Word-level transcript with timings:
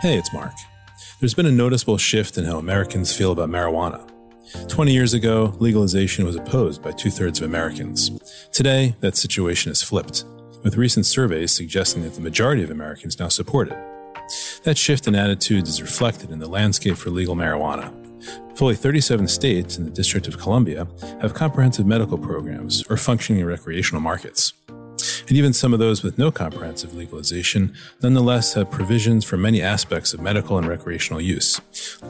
Hey, 0.00 0.16
it's 0.16 0.32
Marc. 0.32 0.54
There's 1.18 1.34
been 1.34 1.44
a 1.44 1.52
noticeable 1.52 1.98
shift 1.98 2.38
in 2.38 2.46
how 2.46 2.56
Americans 2.56 3.14
feel 3.14 3.32
about 3.32 3.50
marijuana. 3.50 4.10
20 4.66 4.94
years 4.94 5.12
ago, 5.12 5.54
legalization 5.58 6.24
was 6.24 6.36
opposed 6.36 6.82
by 6.82 6.92
two 6.92 7.10
thirds 7.10 7.38
of 7.38 7.44
Americans. 7.44 8.10
Today, 8.50 8.96
that 9.00 9.18
situation 9.18 9.68
has 9.68 9.82
flipped, 9.82 10.24
with 10.64 10.78
recent 10.78 11.04
surveys 11.04 11.52
suggesting 11.52 12.02
that 12.04 12.14
the 12.14 12.22
majority 12.22 12.62
of 12.62 12.70
Americans 12.70 13.18
now 13.18 13.28
support 13.28 13.68
it. 13.68 13.78
That 14.64 14.78
shift 14.78 15.06
in 15.06 15.14
attitudes 15.14 15.68
is 15.68 15.82
reflected 15.82 16.30
in 16.30 16.38
the 16.38 16.48
landscape 16.48 16.96
for 16.96 17.10
legal 17.10 17.36
marijuana. 17.36 17.92
Fully 18.56 18.76
37 18.76 19.28
states 19.28 19.76
and 19.76 19.86
the 19.86 19.90
District 19.90 20.26
of 20.26 20.38
Columbia 20.38 20.86
have 21.20 21.34
comprehensive 21.34 21.84
medical 21.84 22.16
programs 22.16 22.82
or 22.88 22.96
functioning 22.96 23.44
recreational 23.44 24.00
markets 24.00 24.54
and 25.30 25.38
even 25.38 25.52
some 25.52 25.72
of 25.72 25.78
those 25.78 26.02
with 26.02 26.18
no 26.18 26.32
comprehensive 26.32 26.92
legalization 26.92 27.72
nonetheless 28.02 28.54
have 28.54 28.68
provisions 28.68 29.24
for 29.24 29.36
many 29.36 29.62
aspects 29.62 30.12
of 30.12 30.20
medical 30.20 30.58
and 30.58 30.66
recreational 30.66 31.20
use, 31.20 31.60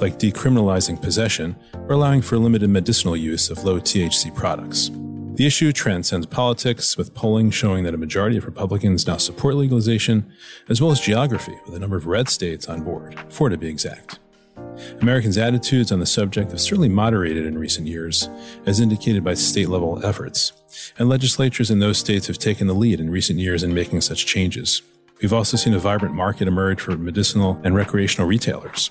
like 0.00 0.18
decriminalizing 0.18 1.00
possession 1.00 1.54
or 1.74 1.92
allowing 1.92 2.22
for 2.22 2.38
limited 2.38 2.70
medicinal 2.70 3.14
use 3.14 3.50
of 3.50 3.62
low 3.62 3.78
THC 3.78 4.34
products. 4.34 4.90
The 5.34 5.46
issue 5.46 5.70
transcends 5.70 6.26
politics, 6.26 6.96
with 6.96 7.14
polling 7.14 7.50
showing 7.50 7.84
that 7.84 7.94
a 7.94 7.98
majority 7.98 8.38
of 8.38 8.46
Republicans 8.46 9.06
now 9.06 9.18
support 9.18 9.54
legalization, 9.54 10.32
as 10.70 10.80
well 10.80 10.90
as 10.90 10.98
geography, 10.98 11.58
with 11.66 11.74
a 11.74 11.78
number 11.78 11.98
of 11.98 12.06
red 12.06 12.30
states 12.30 12.68
on 12.68 12.82
board, 12.82 13.18
four 13.28 13.50
to 13.50 13.58
be 13.58 13.68
exact. 13.68 14.18
Americans' 15.00 15.38
attitudes 15.38 15.92
on 15.92 16.00
the 16.00 16.06
subject 16.06 16.50
have 16.50 16.60
certainly 16.60 16.88
moderated 16.88 17.46
in 17.46 17.58
recent 17.58 17.86
years, 17.86 18.28
as 18.66 18.80
indicated 18.80 19.22
by 19.22 19.34
state 19.34 19.68
level 19.68 20.04
efforts, 20.04 20.52
and 20.98 21.08
legislatures 21.08 21.70
in 21.70 21.78
those 21.78 21.98
states 21.98 22.26
have 22.26 22.38
taken 22.38 22.66
the 22.66 22.74
lead 22.74 23.00
in 23.00 23.10
recent 23.10 23.38
years 23.38 23.62
in 23.62 23.74
making 23.74 24.00
such 24.00 24.26
changes. 24.26 24.82
We've 25.20 25.32
also 25.32 25.56
seen 25.56 25.74
a 25.74 25.78
vibrant 25.78 26.14
market 26.14 26.48
emerge 26.48 26.80
for 26.80 26.96
medicinal 26.96 27.60
and 27.62 27.74
recreational 27.74 28.26
retailers. 28.26 28.90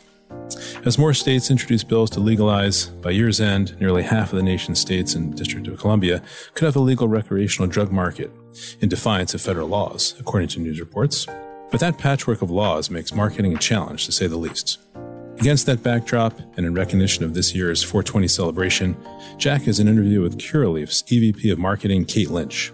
As 0.86 0.98
more 0.98 1.14
states 1.14 1.50
introduce 1.50 1.84
bills 1.84 2.10
to 2.12 2.20
legalize, 2.20 2.88
by 2.88 3.12
year's 3.12 3.42
end, 3.42 3.80
nearly 3.80 4.04
half 4.04 4.32
of 4.32 4.38
the 4.38 4.44
nation's 4.44 4.80
states 4.80 5.16
and 5.16 5.36
District 5.36 5.68
of 5.68 5.80
Columbia 5.80 6.22
could 6.54 6.66
have 6.66 6.76
a 6.76 6.80
legal 6.80 7.08
recreational 7.08 7.70
drug 7.70 7.92
market, 7.92 8.32
in 8.80 8.90
defiance 8.90 9.34
of 9.34 9.42
federal 9.42 9.68
laws, 9.68 10.16
according 10.20 10.50
to 10.50 10.60
news 10.60 10.80
reports. 10.80 11.26
But 11.72 11.80
that 11.80 11.98
patchwork 11.98 12.42
of 12.42 12.50
laws 12.50 12.90
makes 12.90 13.14
marketing 13.14 13.56
a 13.56 13.60
challenge, 13.60 14.06
to 14.06 14.12
say 14.12 14.28
the 14.28 14.38
least. 14.38 14.80
Against 15.40 15.68
that 15.68 15.82
backdrop, 15.82 16.38
and 16.58 16.66
in 16.66 16.74
recognition 16.74 17.24
of 17.24 17.34
this 17.34 17.56
year's 17.56 17.82
420 17.82 18.28
celebration, 18.28 18.98
Jack 19.38 19.62
has 19.64 19.80
an 19.80 19.88
interview 19.88 20.22
with 20.22 20.38
Curaleaf's 20.38 21.02
EVP 21.04 21.50
of 21.54 21.58
Marketing, 21.58 22.04
Kate 22.04 22.30
Lynch. 22.30 22.74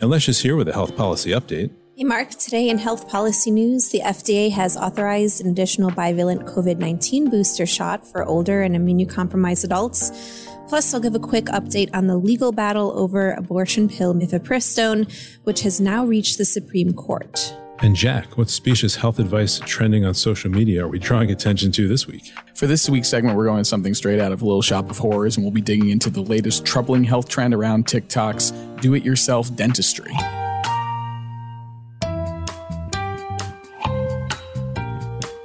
And 0.00 0.08
Lynch 0.08 0.26
is 0.30 0.40
here 0.40 0.56
with 0.56 0.66
a 0.66 0.72
health 0.72 0.96
policy 0.96 1.32
update. 1.32 1.70
Hey, 1.94 2.04
Marc. 2.04 2.30
Today 2.30 2.70
in 2.70 2.78
health 2.78 3.06
policy 3.10 3.50
news, 3.50 3.90
the 3.90 4.00
FDA 4.00 4.50
has 4.50 4.78
authorized 4.78 5.42
an 5.42 5.50
additional 5.50 5.90
bivalent 5.90 6.44
COVID 6.44 6.78
19 6.78 7.28
booster 7.28 7.66
shot 7.66 8.06
for 8.06 8.24
older 8.24 8.62
and 8.62 8.74
immunocompromised 8.74 9.64
adults. 9.64 10.48
Plus, 10.68 10.94
I'll 10.94 11.00
give 11.00 11.14
a 11.14 11.18
quick 11.18 11.44
update 11.46 11.90
on 11.92 12.06
the 12.06 12.16
legal 12.16 12.50
battle 12.50 12.98
over 12.98 13.32
abortion 13.32 13.90
pill 13.90 14.14
mifepristone, 14.14 15.12
which 15.44 15.60
has 15.60 15.82
now 15.82 16.06
reached 16.06 16.38
the 16.38 16.46
Supreme 16.46 16.94
Court. 16.94 17.54
And 17.82 17.94
Jack, 17.94 18.38
what 18.38 18.48
specious 18.48 18.96
health 18.96 19.18
advice 19.18 19.60
trending 19.66 20.06
on 20.06 20.14
social 20.14 20.50
media 20.50 20.84
are 20.84 20.88
we 20.88 20.98
drawing 20.98 21.30
attention 21.30 21.70
to 21.72 21.86
this 21.86 22.06
week? 22.06 22.32
For 22.54 22.66
this 22.66 22.88
week's 22.88 23.10
segment, 23.10 23.36
we're 23.36 23.44
going 23.44 23.64
something 23.64 23.92
straight 23.92 24.18
out 24.18 24.32
of 24.32 24.40
Little 24.40 24.62
Shop 24.62 24.90
of 24.90 24.96
Horrors, 24.96 25.36
and 25.36 25.44
we'll 25.44 25.52
be 25.52 25.60
digging 25.60 25.90
into 25.90 26.08
the 26.08 26.22
latest 26.22 26.64
troubling 26.64 27.04
health 27.04 27.28
trend 27.28 27.52
around 27.52 27.86
TikTok's 27.86 28.52
do 28.80 28.94
it 28.94 29.04
yourself 29.04 29.54
dentistry. 29.54 30.10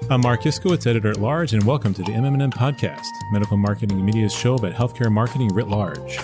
I'm 0.09 0.21
Marc 0.21 0.43
Iskowitz, 0.43 0.87
editor 0.87 1.09
at 1.09 1.19
large, 1.19 1.51
and 1.53 1.63
welcome 1.63 1.93
to 1.93 2.01
the 2.01 2.11
MMM 2.11 2.53
podcast, 2.53 3.07
medical 3.33 3.57
marketing 3.57 4.05
media's 4.05 4.33
show 4.33 4.55
about 4.55 4.73
healthcare 4.73 5.11
marketing 5.11 5.49
writ 5.53 5.67
large. 5.67 6.17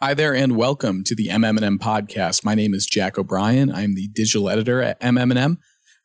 Hi 0.00 0.14
there, 0.14 0.32
and 0.32 0.54
welcome 0.54 1.02
to 1.02 1.16
the 1.16 1.26
MM&M 1.26 1.80
podcast. 1.80 2.44
My 2.44 2.54
name 2.54 2.72
is 2.72 2.86
Jack 2.86 3.18
O'Brien. 3.18 3.68
I'm 3.68 3.96
the 3.96 4.06
digital 4.06 4.48
editor 4.48 4.80
at 4.80 5.00
MM&M. 5.00 5.58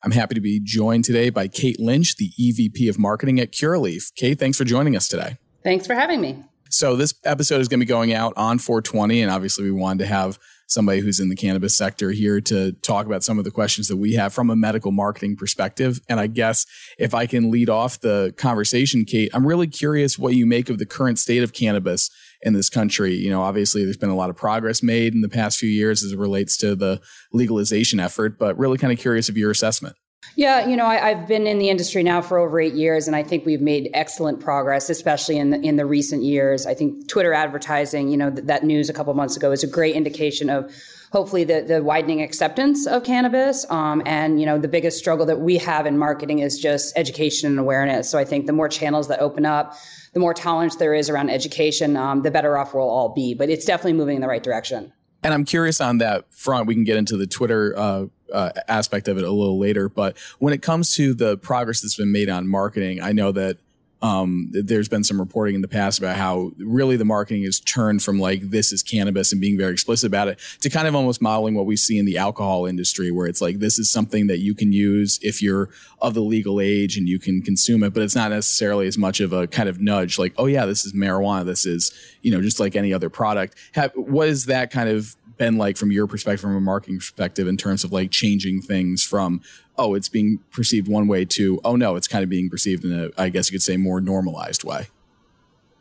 I'm 0.03 0.11
happy 0.11 0.33
to 0.33 0.41
be 0.41 0.59
joined 0.59 1.05
today 1.05 1.29
by 1.29 1.47
Kate 1.47 1.79
Lynch, 1.79 2.15
the 2.15 2.31
EVP 2.41 2.89
of 2.89 2.97
Marketing 2.97 3.39
at 3.39 3.51
Curaleaf. 3.51 4.11
Kate, 4.15 4.39
thanks 4.39 4.57
for 4.57 4.63
joining 4.63 4.95
us 4.95 5.07
today. 5.07 5.37
Thanks 5.63 5.85
for 5.85 5.93
having 5.93 6.21
me. 6.21 6.43
So 6.71 6.95
this 6.95 7.13
episode 7.23 7.61
is 7.61 7.67
going 7.67 7.81
to 7.81 7.85
be 7.85 7.87
going 7.87 8.15
out 8.15 8.33
on 8.35 8.57
420, 8.57 9.21
and 9.21 9.29
obviously 9.29 9.65
we 9.65 9.71
wanted 9.71 9.99
to 9.99 10.05
have 10.07 10.39
somebody 10.65 10.99
who's 10.99 11.19
in 11.19 11.29
the 11.29 11.35
cannabis 11.35 11.77
sector 11.77 12.09
here 12.09 12.41
to 12.41 12.71
talk 12.81 13.05
about 13.05 13.23
some 13.23 13.37
of 13.37 13.43
the 13.43 13.51
questions 13.51 13.89
that 13.89 13.97
we 13.97 14.13
have 14.13 14.33
from 14.33 14.49
a 14.49 14.55
medical 14.55 14.91
marketing 14.91 15.35
perspective. 15.35 15.99
And 16.09 16.19
I 16.19 16.25
guess 16.25 16.65
if 16.97 17.13
I 17.13 17.27
can 17.27 17.51
lead 17.51 17.69
off 17.69 17.99
the 17.99 18.33
conversation, 18.37 19.05
Kate, 19.05 19.29
I'm 19.35 19.45
really 19.45 19.67
curious 19.67 20.17
what 20.17 20.33
you 20.33 20.47
make 20.47 20.71
of 20.71 20.79
the 20.79 20.85
current 20.87 21.19
state 21.19 21.43
of 21.43 21.53
cannabis 21.53 22.09
in 22.43 22.53
this 22.53 22.69
country. 22.69 23.15
You 23.15 23.29
know, 23.29 23.41
obviously 23.41 23.83
there's 23.83 23.97
been 23.97 24.09
a 24.09 24.15
lot 24.15 24.29
of 24.29 24.35
progress 24.35 24.83
made 24.83 25.13
in 25.13 25.21
the 25.21 25.29
past 25.29 25.57
few 25.57 25.69
years 25.69 26.03
as 26.03 26.11
it 26.11 26.19
relates 26.19 26.57
to 26.57 26.75
the 26.75 27.01
legalization 27.31 27.99
effort, 27.99 28.37
but 28.37 28.57
really 28.57 28.77
kind 28.77 28.93
of 28.93 28.99
curious 28.99 29.29
of 29.29 29.37
your 29.37 29.51
assessment. 29.51 29.95
Yeah, 30.35 30.67
you 30.67 30.75
know, 30.75 30.85
I, 30.85 31.13
have 31.13 31.27
been 31.27 31.45
in 31.45 31.59
the 31.59 31.69
industry 31.69 32.01
now 32.01 32.21
for 32.21 32.39
over 32.39 32.59
eight 32.59 32.73
years, 32.73 33.07
and 33.07 33.15
I 33.15 33.21
think 33.21 33.45
we've 33.45 33.61
made 33.61 33.91
excellent 33.93 34.39
progress, 34.39 34.89
especially 34.89 35.37
in 35.37 35.51
the, 35.51 35.59
in 35.59 35.75
the 35.75 35.85
recent 35.85 36.23
years. 36.23 36.65
I 36.65 36.73
think 36.73 37.07
Twitter 37.07 37.33
advertising, 37.33 38.07
you 38.07 38.17
know, 38.17 38.31
th- 38.31 38.47
that 38.47 38.63
news 38.63 38.89
a 38.89 38.93
couple 38.93 39.13
months 39.13 39.37
ago 39.37 39.51
is 39.51 39.63
a 39.63 39.67
great 39.67 39.95
indication 39.95 40.49
of 40.49 40.73
hopefully 41.11 41.43
the, 41.43 41.61
the 41.61 41.83
widening 41.83 42.23
acceptance 42.23 42.87
of 42.87 43.03
cannabis. 43.03 43.69
Um, 43.69 44.01
and, 44.05 44.39
you 44.39 44.47
know, 44.47 44.57
the 44.57 44.67
biggest 44.67 44.97
struggle 44.97 45.27
that 45.27 45.39
we 45.39 45.57
have 45.57 45.85
in 45.85 45.99
marketing 45.99 46.39
is 46.39 46.57
just 46.57 46.97
education 46.97 47.47
and 47.47 47.59
awareness. 47.59 48.09
So 48.09 48.17
I 48.17 48.25
think 48.25 48.47
the 48.47 48.53
more 48.53 48.67
channels 48.67 49.09
that 49.09 49.19
open 49.19 49.45
up, 49.45 49.75
the 50.13 50.19
more 50.19 50.33
tolerance 50.33 50.75
there 50.77 50.93
is 50.93 51.09
around 51.09 51.29
education, 51.29 51.97
um, 51.97 52.21
the 52.21 52.31
better 52.31 52.57
off 52.57 52.73
we'll 52.73 52.89
all 52.89 53.09
be. 53.09 53.33
But 53.33 53.49
it's 53.49 53.65
definitely 53.65 53.93
moving 53.93 54.15
in 54.15 54.21
the 54.21 54.27
right 54.27 54.43
direction. 54.43 54.93
And 55.23 55.33
I'm 55.33 55.45
curious 55.45 55.79
on 55.79 55.99
that 55.99 56.33
front. 56.33 56.67
We 56.67 56.75
can 56.75 56.83
get 56.83 56.97
into 56.97 57.17
the 57.17 57.25
Twitter 57.25 57.73
uh, 57.77 58.05
uh, 58.31 58.51
aspect 58.67 59.07
of 59.07 59.17
it 59.17 59.23
a 59.23 59.31
little 59.31 59.57
later. 59.57 59.87
But 59.89 60.17
when 60.39 60.53
it 60.53 60.61
comes 60.61 60.95
to 60.95 61.13
the 61.13 61.37
progress 61.37 61.81
that's 61.81 61.95
been 61.95 62.11
made 62.11 62.29
on 62.29 62.47
marketing, 62.47 63.01
I 63.01 63.13
know 63.13 63.31
that 63.31 63.57
um, 64.03 64.49
there's 64.51 64.89
been 64.89 65.03
some 65.03 65.19
reporting 65.19 65.55
in 65.55 65.61
the 65.61 65.67
past 65.67 65.97
about 65.97 66.17
how 66.17 66.51
really 66.57 66.97
the 66.97 67.05
marketing 67.05 67.43
has 67.43 67.59
turned 67.59 68.03
from 68.03 68.19
like 68.19 68.41
this 68.41 68.71
is 68.71 68.83
cannabis 68.83 69.31
and 69.31 69.39
being 69.39 69.57
very 69.57 69.71
explicit 69.71 70.07
about 70.07 70.27
it 70.27 70.39
to 70.59 70.69
kind 70.69 70.87
of 70.87 70.93
almost 70.93 71.21
modeling 71.21 71.55
what 71.55 71.65
we 71.65 71.77
see 71.77 71.97
in 71.97 72.05
the 72.05 72.17
alcohol 72.17 72.65
industry 72.65 73.11
where 73.11 73.27
it's 73.27 73.41
like 73.41 73.59
this 73.59 73.79
is 73.79 73.89
something 73.89 74.27
that 74.27 74.39
you 74.39 74.53
can 74.53 74.71
use 74.71 75.19
if 75.21 75.41
you're 75.41 75.69
of 76.01 76.13
the 76.13 76.21
legal 76.21 76.59
age 76.59 76.97
and 76.97 77.07
you 77.07 77.17
can 77.17 77.41
consume 77.41 77.81
it 77.81 77.93
but 77.93 78.03
it's 78.03 78.15
not 78.15 78.29
necessarily 78.29 78.87
as 78.87 78.97
much 78.97 79.21
of 79.21 79.31
a 79.31 79.47
kind 79.47 79.69
of 79.69 79.79
nudge 79.79 80.19
like 80.19 80.33
oh 80.37 80.45
yeah 80.45 80.65
this 80.65 80.85
is 80.85 80.93
marijuana. 80.93 81.45
This 81.45 81.65
is 81.65 81.91
you 82.21 82.31
know 82.31 82.41
just 82.41 82.59
like 82.59 82.75
any 82.75 82.93
other 82.93 83.09
product. 83.09 83.57
Have, 83.73 83.91
what 83.95 84.27
is 84.27 84.45
that 84.45 84.71
kind 84.71 84.89
of 84.89 85.15
been 85.37 85.57
like 85.57 85.77
from 85.77 85.91
your 85.91 86.07
perspective 86.07 86.41
from 86.41 86.55
a 86.55 86.61
marketing 86.61 86.97
perspective 86.97 87.47
in 87.47 87.57
terms 87.57 87.83
of 87.83 87.91
like 87.91 88.11
changing 88.11 88.61
things 88.61 89.03
from 89.03 89.41
oh, 89.77 89.95
it's 89.95 90.09
being 90.09 90.39
perceived 90.51 90.87
one 90.87 91.07
way 91.07 91.25
to, 91.25 91.59
oh 91.63 91.75
no, 91.75 91.95
it's 91.95 92.07
kind 92.07 92.23
of 92.23 92.29
being 92.29 92.49
perceived 92.49 92.85
in 92.85 92.91
a, 92.93 93.09
I 93.21 93.29
guess 93.29 93.49
you 93.49 93.55
could 93.55 93.63
say, 93.63 93.77
more 93.77 93.99
normalized 93.99 94.63
way? 94.63 94.87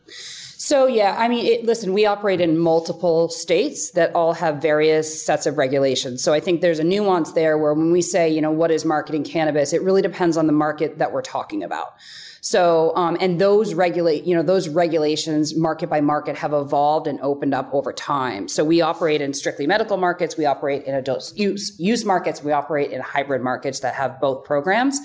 So, 0.06 0.86
yeah, 0.86 1.16
I 1.18 1.26
mean, 1.28 1.44
it, 1.44 1.64
listen, 1.64 1.92
we 1.92 2.06
operate 2.06 2.40
in 2.40 2.56
multiple 2.56 3.28
states 3.28 3.90
that 3.90 4.14
all 4.14 4.32
have 4.32 4.62
various 4.62 5.24
sets 5.26 5.44
of 5.44 5.58
regulations. 5.58 6.22
So, 6.22 6.32
I 6.32 6.38
think 6.38 6.60
there's 6.60 6.78
a 6.78 6.84
nuance 6.84 7.32
there 7.32 7.58
where 7.58 7.74
when 7.74 7.90
we 7.90 8.00
say, 8.00 8.30
you 8.30 8.40
know, 8.40 8.52
what 8.52 8.70
is 8.70 8.84
marketing 8.84 9.24
cannabis, 9.24 9.72
it 9.72 9.82
really 9.82 10.02
depends 10.02 10.36
on 10.36 10.46
the 10.46 10.52
market 10.52 10.98
that 10.98 11.12
we're 11.12 11.22
talking 11.22 11.64
about. 11.64 11.94
So, 12.44 12.92
um, 12.96 13.16
and 13.20 13.40
those 13.40 13.72
regulate, 13.72 14.24
you 14.24 14.34
know, 14.34 14.42
those 14.42 14.68
regulations 14.68 15.54
market 15.54 15.88
by 15.88 16.00
market 16.00 16.34
have 16.36 16.52
evolved 16.52 17.06
and 17.06 17.20
opened 17.20 17.54
up 17.54 17.72
over 17.72 17.92
time. 17.92 18.48
So 18.48 18.64
we 18.64 18.80
operate 18.80 19.20
in 19.20 19.32
strictly 19.32 19.64
medical 19.64 19.96
markets. 19.96 20.36
We 20.36 20.44
operate 20.44 20.82
in 20.82 20.96
adult 20.96 21.32
use, 21.36 21.72
use 21.78 22.04
markets. 22.04 22.42
We 22.42 22.50
operate 22.50 22.90
in 22.90 23.00
hybrid 23.00 23.42
markets 23.42 23.78
that 23.80 23.94
have 23.94 24.20
both 24.20 24.44
programs. 24.44 24.98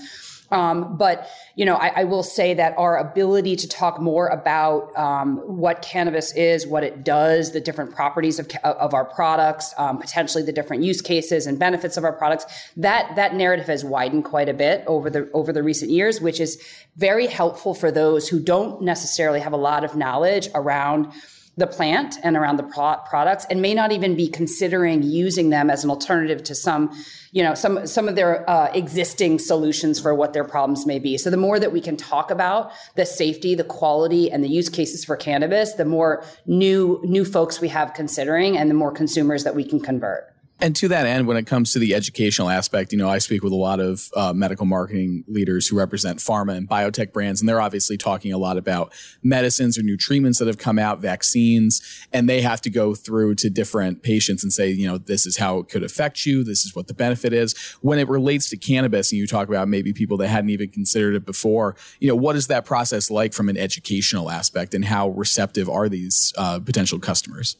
Um, 0.50 0.96
but 0.96 1.28
you 1.56 1.66
know, 1.66 1.76
I, 1.76 2.02
I, 2.02 2.04
will 2.06 2.24
say 2.24 2.54
that 2.54 2.74
our 2.78 2.98
ability 2.98 3.58
to 3.58 3.68
talk 3.68 4.00
more 4.00 4.28
about 4.28 4.96
um, 4.98 5.38
what 5.40 5.82
cannabis 5.82 6.32
is, 6.36 6.66
what 6.66 6.84
it 6.84 7.04
does, 7.04 7.52
the 7.52 7.60
different 7.60 7.94
properties 7.94 8.40
of, 8.40 8.50
of 8.64 8.94
our 8.94 9.04
products, 9.04 9.74
um, 9.78 9.98
potentially 9.98 10.44
the 10.44 10.54
different 10.54 10.84
use 10.84 11.02
cases 11.02 11.48
and 11.48 11.60
benefits 11.60 11.98
of 11.98 12.06
our 12.06 12.14
products, 12.14 12.46
that 12.78 13.14
that 13.18 13.36
narrative 13.36 13.68
has 13.68 13.84
widened 13.84 14.24
quite 14.24 14.48
a 14.48 14.54
bit 14.54 14.86
over 14.88 15.10
the 15.10 15.30
over 15.34 15.52
the 15.52 15.64
recent 15.64 15.92
years, 15.92 16.22
which 16.22 16.40
is 16.40 16.62
very 16.96 17.28
helpful 17.28 17.74
for 17.74 17.92
those 17.92 18.30
who 18.30 18.40
don't 18.40 18.82
necessarily 18.82 19.42
have 19.42 19.52
a 19.52 19.58
lot 19.58 19.84
of 19.84 19.96
knowledge 19.98 20.48
around 20.56 21.12
the 21.58 21.68
plant 21.68 22.16
and 22.24 22.38
around 22.38 22.58
the 22.58 22.64
pro- 22.64 22.98
products 23.10 23.46
and 23.50 23.62
may 23.62 23.74
not 23.74 23.92
even 23.92 24.16
be 24.16 24.28
considering 24.28 25.02
using 25.04 25.50
them 25.50 25.70
as 25.70 25.84
an 25.84 25.90
alternative 25.90 26.44
to 26.44 26.56
some 26.56 26.92
you 27.32 27.44
know 27.44 27.54
some 27.54 27.86
some 27.86 28.08
of 28.08 28.16
their 28.16 28.50
uh, 28.50 28.72
existing 28.74 29.40
solutions 29.40 30.00
for 30.00 30.16
what 30.16 30.34
their 30.34 30.44
problems 30.44 30.86
may 30.86 31.00
be. 31.00 31.18
So 31.18 31.30
the 31.30 31.38
more 31.38 31.60
that 31.60 31.72
we 31.72 31.82
can 31.82 31.98
talk 31.98 32.32
about 32.32 32.72
the 32.96 33.06
safety 33.06 33.56
the 33.56 33.64
quality 33.64 34.32
and 34.32 34.44
the 34.44 34.50
use 34.50 34.70
cases 34.70 35.04
for 35.04 35.16
cannabis 35.16 35.74
the 35.74 35.86
more 35.86 36.24
new 36.46 37.02
new 37.04 37.26
folks 37.26 37.60
we 37.60 37.70
have 37.70 37.94
considering 37.94 38.58
and 38.58 38.70
the 38.70 38.76
more 38.76 38.92
consumers 38.92 39.44
that 39.44 39.56
we 39.56 39.64
can 39.64 39.80
convert 39.80 40.37
and 40.60 40.76
to 40.78 40.88
that 40.88 41.06
end, 41.06 41.28
when 41.28 41.38
it 41.38 41.46
comes 41.46 41.72
to 41.74 41.80
the 41.80 41.94
educational 41.94 42.50
aspect, 42.50 42.92
you 42.92 42.98
know, 42.98 43.08
I 43.08 43.20
speak 43.20 43.44
with 43.44 43.54
a 43.54 43.58
lot 43.58 43.80
of 43.80 44.10
uh, 44.16 44.34
medical 44.34 44.66
marketing 44.66 45.24
leaders 45.28 45.68
who 45.68 45.78
represent 45.78 46.18
pharma 46.18 46.58
and 46.58 46.68
biotech 46.68 47.14
brands, 47.14 47.42
and 47.42 47.48
they're 47.48 47.62
obviously 47.62 47.96
talking 47.96 48.34
a 48.34 48.40
lot 48.40 48.58
about 48.58 48.92
medicines 49.22 49.78
or 49.78 49.84
new 49.84 49.98
treatments 49.98 50.40
that 50.40 50.48
have 50.48 50.58
come 50.58 50.80
out, 50.80 51.00
vaccines, 51.00 51.82
and 52.12 52.28
they 52.28 52.42
have 52.42 52.60
to 52.62 52.72
go 52.72 52.96
through 52.96 53.36
to 53.36 53.52
different 53.52 54.02
patients 54.02 54.44
and 54.44 54.52
say, 54.52 54.70
you 54.70 54.88
know, 54.88 54.98
this 54.98 55.28
is 55.28 55.38
how 55.38 55.60
it 55.60 55.70
could 55.70 55.84
affect 55.84 56.26
you, 56.26 56.44
this 56.44 56.66
is 56.66 56.76
what 56.76 56.88
the 56.88 56.94
benefit 56.94 57.34
is. 57.34 57.56
When 57.82 58.00
it 58.00 58.08
relates 58.08 58.50
to 58.50 58.58
cannabis, 58.58 59.12
and 59.12 59.20
you 59.20 59.28
talk 59.28 59.48
about 59.50 59.68
maybe 59.68 59.94
people 59.94 60.18
that 60.18 60.28
hadn't 60.28 60.50
even 60.50 60.70
considered 60.70 61.14
it 61.14 61.26
before, 61.26 61.76
you 62.00 62.08
know, 62.08 62.16
what 62.16 62.36
is 62.36 62.48
that 62.48 62.66
process 62.66 63.12
like 63.12 63.34
from 63.34 63.48
an 63.50 63.58
educational 63.58 64.32
aspect, 64.32 64.74
and 64.74 64.86
how 64.86 65.10
receptive 65.10 65.70
are 65.70 65.88
these 65.88 66.34
uh, 66.36 66.60
potential 66.60 66.98
customers? 66.98 67.58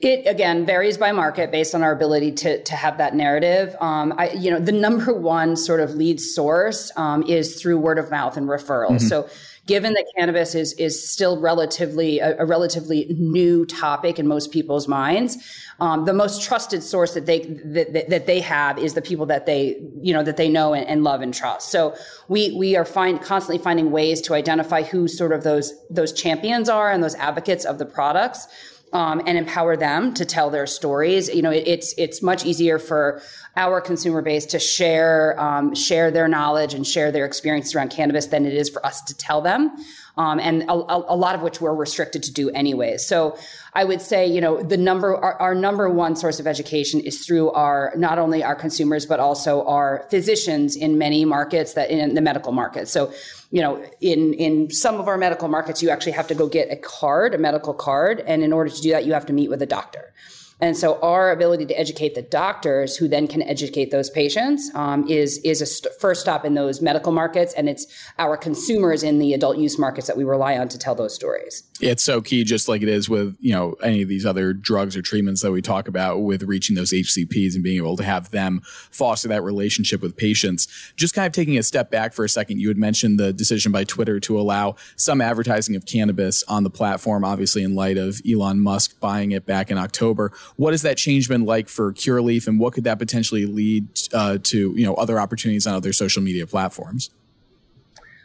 It 0.00 0.26
again 0.26 0.64
varies 0.64 0.96
by 0.96 1.12
market 1.12 1.50
based 1.50 1.74
on 1.74 1.82
our 1.82 1.92
ability 1.92 2.32
to 2.32 2.62
to 2.62 2.74
have 2.74 2.96
that 2.96 3.14
narrative. 3.14 3.76
Um, 3.80 4.14
I, 4.16 4.30
you 4.30 4.50
know, 4.50 4.58
the 4.58 4.72
number 4.72 5.12
one 5.12 5.56
sort 5.56 5.80
of 5.80 5.94
lead 5.94 6.20
source 6.20 6.90
um, 6.96 7.22
is 7.24 7.60
through 7.60 7.78
word 7.78 7.98
of 7.98 8.10
mouth 8.10 8.38
and 8.38 8.48
referrals. 8.48 8.96
Mm-hmm. 8.96 9.08
So, 9.08 9.28
given 9.66 9.92
that 9.92 10.06
cannabis 10.16 10.54
is 10.54 10.72
is 10.74 11.06
still 11.06 11.38
relatively 11.38 12.18
a, 12.18 12.38
a 12.38 12.46
relatively 12.46 13.14
new 13.18 13.66
topic 13.66 14.18
in 14.18 14.26
most 14.26 14.52
people's 14.52 14.88
minds, 14.88 15.36
um, 15.80 16.06
the 16.06 16.14
most 16.14 16.42
trusted 16.42 16.82
source 16.82 17.12
that 17.12 17.26
they 17.26 17.40
that, 17.40 18.08
that, 18.08 18.26
they 18.26 18.40
have 18.40 18.78
is 18.78 18.94
the 18.94 19.02
people 19.02 19.26
that 19.26 19.44
they 19.44 19.76
you 20.00 20.14
know 20.14 20.22
that 20.22 20.38
they 20.38 20.48
know 20.48 20.72
and, 20.72 20.86
and 20.86 21.04
love 21.04 21.20
and 21.20 21.34
trust. 21.34 21.70
So 21.70 21.94
we 22.26 22.56
we 22.56 22.74
are 22.74 22.86
find 22.86 23.20
constantly 23.20 23.62
finding 23.62 23.90
ways 23.90 24.22
to 24.22 24.32
identify 24.32 24.82
who 24.82 25.08
sort 25.08 25.32
of 25.32 25.42
those 25.42 25.74
those 25.90 26.14
champions 26.14 26.70
are 26.70 26.90
and 26.90 27.02
those 27.02 27.16
advocates 27.16 27.66
of 27.66 27.78
the 27.78 27.84
products 27.84 28.46
um, 28.92 29.22
and 29.26 29.38
empower 29.38 29.76
them 29.76 30.12
to 30.14 30.24
tell 30.24 30.50
their 30.50 30.66
stories. 30.66 31.28
You 31.28 31.42
know, 31.42 31.50
it, 31.50 31.66
it's 31.66 31.94
it's 31.96 32.22
much 32.22 32.44
easier 32.44 32.78
for 32.78 33.22
our 33.56 33.80
consumer 33.80 34.22
base 34.22 34.46
to 34.46 34.58
share 34.58 35.38
um, 35.40 35.74
share 35.74 36.10
their 36.10 36.28
knowledge 36.28 36.74
and 36.74 36.86
share 36.86 37.12
their 37.12 37.24
experiences 37.24 37.74
around 37.74 37.90
cannabis 37.90 38.26
than 38.26 38.46
it 38.46 38.54
is 38.54 38.68
for 38.68 38.84
us 38.84 39.00
to 39.02 39.16
tell 39.16 39.40
them 39.40 39.72
um, 40.20 40.38
and 40.38 40.62
a, 40.64 40.72
a, 40.72 41.16
lot 41.16 41.34
of 41.34 41.42
which 41.42 41.60
we're 41.60 41.74
restricted 41.74 42.22
to 42.24 42.32
do 42.32 42.50
anyway. 42.50 42.98
So 42.98 43.38
I 43.74 43.84
would 43.84 44.02
say, 44.02 44.26
you 44.26 44.40
know, 44.40 44.62
the 44.62 44.76
number, 44.76 45.16
our, 45.16 45.34
our, 45.34 45.54
number 45.54 45.88
one 45.88 46.16
source 46.16 46.40
of 46.40 46.46
education 46.46 47.00
is 47.00 47.24
through 47.24 47.50
our, 47.52 47.92
not 47.96 48.18
only 48.18 48.42
our 48.42 48.56
consumers, 48.56 49.06
but 49.06 49.20
also 49.20 49.64
our 49.66 50.06
physicians 50.10 50.74
in 50.74 50.98
many 50.98 51.24
markets 51.24 51.74
that 51.74 51.90
in 51.90 52.14
the 52.14 52.20
medical 52.20 52.52
market. 52.52 52.88
So, 52.88 53.12
you 53.52 53.62
know, 53.62 53.84
in, 54.00 54.34
in 54.34 54.70
some 54.70 54.96
of 54.96 55.06
our 55.06 55.16
medical 55.16 55.48
markets, 55.48 55.82
you 55.82 55.90
actually 55.90 56.12
have 56.12 56.26
to 56.28 56.34
go 56.34 56.48
get 56.48 56.70
a 56.70 56.76
card, 56.76 57.34
a 57.34 57.38
medical 57.38 57.72
card. 57.72 58.20
And 58.26 58.42
in 58.42 58.52
order 58.52 58.70
to 58.70 58.80
do 58.80 58.90
that, 58.90 59.04
you 59.06 59.12
have 59.12 59.26
to 59.26 59.32
meet 59.32 59.48
with 59.48 59.62
a 59.62 59.66
doctor. 59.66 60.12
And 60.60 60.76
so 60.76 61.00
our 61.00 61.30
ability 61.30 61.66
to 61.66 61.74
educate 61.74 62.14
the 62.14 62.22
doctors 62.22 62.96
who 62.96 63.08
then 63.08 63.26
can 63.26 63.42
educate 63.42 63.90
those 63.90 64.10
patients 64.10 64.70
um, 64.74 65.08
is, 65.08 65.38
is 65.38 65.62
a 65.62 65.66
st- 65.66 65.94
first 65.94 66.20
stop 66.20 66.44
in 66.44 66.54
those 66.54 66.80
medical 66.80 67.12
markets. 67.12 67.54
And 67.54 67.68
it's 67.68 67.86
our 68.18 68.36
consumers 68.36 69.02
in 69.02 69.18
the 69.18 69.32
adult 69.32 69.56
use 69.56 69.78
markets 69.78 70.06
that 70.06 70.16
we 70.16 70.24
rely 70.24 70.58
on 70.58 70.68
to 70.68 70.78
tell 70.78 70.94
those 70.94 71.14
stories. 71.14 71.62
It's 71.80 72.02
so 72.02 72.20
key, 72.20 72.44
just 72.44 72.68
like 72.68 72.82
it 72.82 72.88
is 72.88 73.08
with, 73.08 73.36
you 73.40 73.52
know, 73.52 73.72
any 73.82 74.02
of 74.02 74.08
these 74.08 74.26
other 74.26 74.52
drugs 74.52 74.96
or 74.96 75.02
treatments 75.02 75.40
that 75.42 75.50
we 75.50 75.62
talk 75.62 75.88
about 75.88 76.18
with 76.18 76.42
reaching 76.42 76.76
those 76.76 76.90
HCPs 76.90 77.54
and 77.54 77.64
being 77.64 77.78
able 77.78 77.96
to 77.96 78.04
have 78.04 78.30
them 78.30 78.60
foster 78.90 79.28
that 79.28 79.42
relationship 79.42 80.02
with 80.02 80.16
patients. 80.16 80.68
Just 80.96 81.14
kind 81.14 81.26
of 81.26 81.32
taking 81.32 81.56
a 81.56 81.62
step 81.62 81.90
back 81.90 82.12
for 82.12 82.24
a 82.24 82.28
second, 82.28 82.60
you 82.60 82.68
had 82.68 82.76
mentioned 82.76 83.18
the 83.18 83.32
decision 83.32 83.72
by 83.72 83.84
Twitter 83.84 84.20
to 84.20 84.38
allow 84.38 84.76
some 84.96 85.20
advertising 85.20 85.74
of 85.74 85.86
cannabis 85.86 86.42
on 86.44 86.64
the 86.64 86.70
platform, 86.70 87.24
obviously 87.24 87.62
in 87.62 87.74
light 87.74 87.96
of 87.96 88.20
Elon 88.30 88.60
Musk 88.60 88.98
buying 89.00 89.32
it 89.32 89.46
back 89.46 89.70
in 89.70 89.78
October. 89.78 90.32
What 90.56 90.72
has 90.72 90.82
that 90.82 90.96
change 90.96 91.28
been 91.28 91.44
like 91.44 91.68
for 91.68 91.92
Curaleaf, 91.92 92.46
and 92.46 92.58
what 92.58 92.72
could 92.72 92.84
that 92.84 92.98
potentially 92.98 93.46
lead 93.46 93.86
uh, 94.12 94.38
to? 94.42 94.74
You 94.76 94.86
know, 94.86 94.94
other 94.94 95.18
opportunities 95.18 95.66
on 95.66 95.74
other 95.74 95.92
social 95.92 96.22
media 96.22 96.46
platforms. 96.46 97.10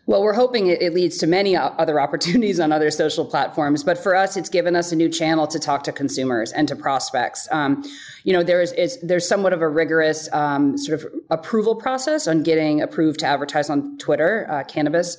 Well, 0.08 0.22
we're 0.22 0.34
hoping 0.34 0.68
it, 0.68 0.94
leads 0.94 1.18
to 1.18 1.28
many 1.28 1.56
other 1.56 2.00
opportunities 2.00 2.60
on 2.60 2.72
other 2.72 2.92
social 2.92 3.26
platforms. 3.26 3.84
But 3.84 3.98
for 3.98 4.16
us, 4.16 4.38
it's 4.38 4.50
given 4.50 4.76
us 4.76 4.92
a 4.92 4.96
new 4.96 5.10
channel 5.10 5.48
to 5.48 5.58
talk 5.58 5.84
to 5.86 5.92
consumers 5.92 6.52
and 6.52 6.68
to 6.68 6.76
prospects. 6.76 7.48
Um, 7.52 7.84
you 8.24 8.32
know, 8.32 8.44
there's 8.44 8.72
there's 9.02 9.28
somewhat 9.28 9.54
of 9.54 9.62
a 9.62 9.68
rigorous 9.68 10.32
um, 10.32 10.78
sort 10.78 11.02
of 11.02 11.12
approval 11.32 11.76
process 11.76 12.28
on 12.28 12.44
getting 12.44 12.82
approved 12.82 13.20
to 13.22 13.26
advertise 13.26 13.70
on 13.70 13.98
Twitter, 13.98 14.46
uh, 14.50 14.64
cannabis 14.66 15.18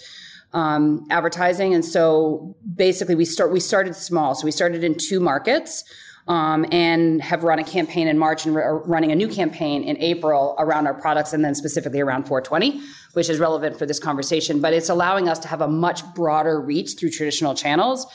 um, 0.53 1.05
advertising. 1.11 1.75
And 1.75 1.85
so 1.85 2.57
basically, 2.77 3.17
we 3.17 3.25
start 3.25 3.51
we 3.51 3.61
started 3.61 3.97
small. 3.97 4.37
So 4.37 4.45
we 4.45 4.53
started 4.53 4.85
in 4.85 4.95
two 4.95 5.19
markets 5.19 5.83
um, 6.29 6.67
and 6.73 7.23
have 7.23 7.45
run 7.45 7.59
a 7.59 7.65
campaign 7.65 8.09
in 8.09 8.19
March 8.19 8.47
and 8.47 8.55
re- 8.55 8.65
running 8.65 9.13
a 9.13 9.15
new 9.15 9.29
campaign 9.29 9.85
in 9.85 9.97
April 9.99 10.57
around 10.59 10.87
our 10.87 10.95
products 10.95 11.33
and 11.33 11.45
then 11.45 11.55
specifically 11.55 12.01
around 12.01 12.25
420, 12.25 12.81
which 13.13 13.31
is 13.31 13.39
relevant 13.39 13.79
for 13.79 13.87
this 13.87 14.01
conversation. 14.01 14.61
But 14.61 14.73
it's 14.73 14.89
allowing 14.89 15.29
us 15.29 15.39
to 15.41 15.49
have 15.49 15.61
a 15.61 15.69
much 15.69 16.05
broader 16.15 16.61
reach 16.61 16.97
through 16.99 17.11
traditional 17.11 17.55
channels. 17.55 18.07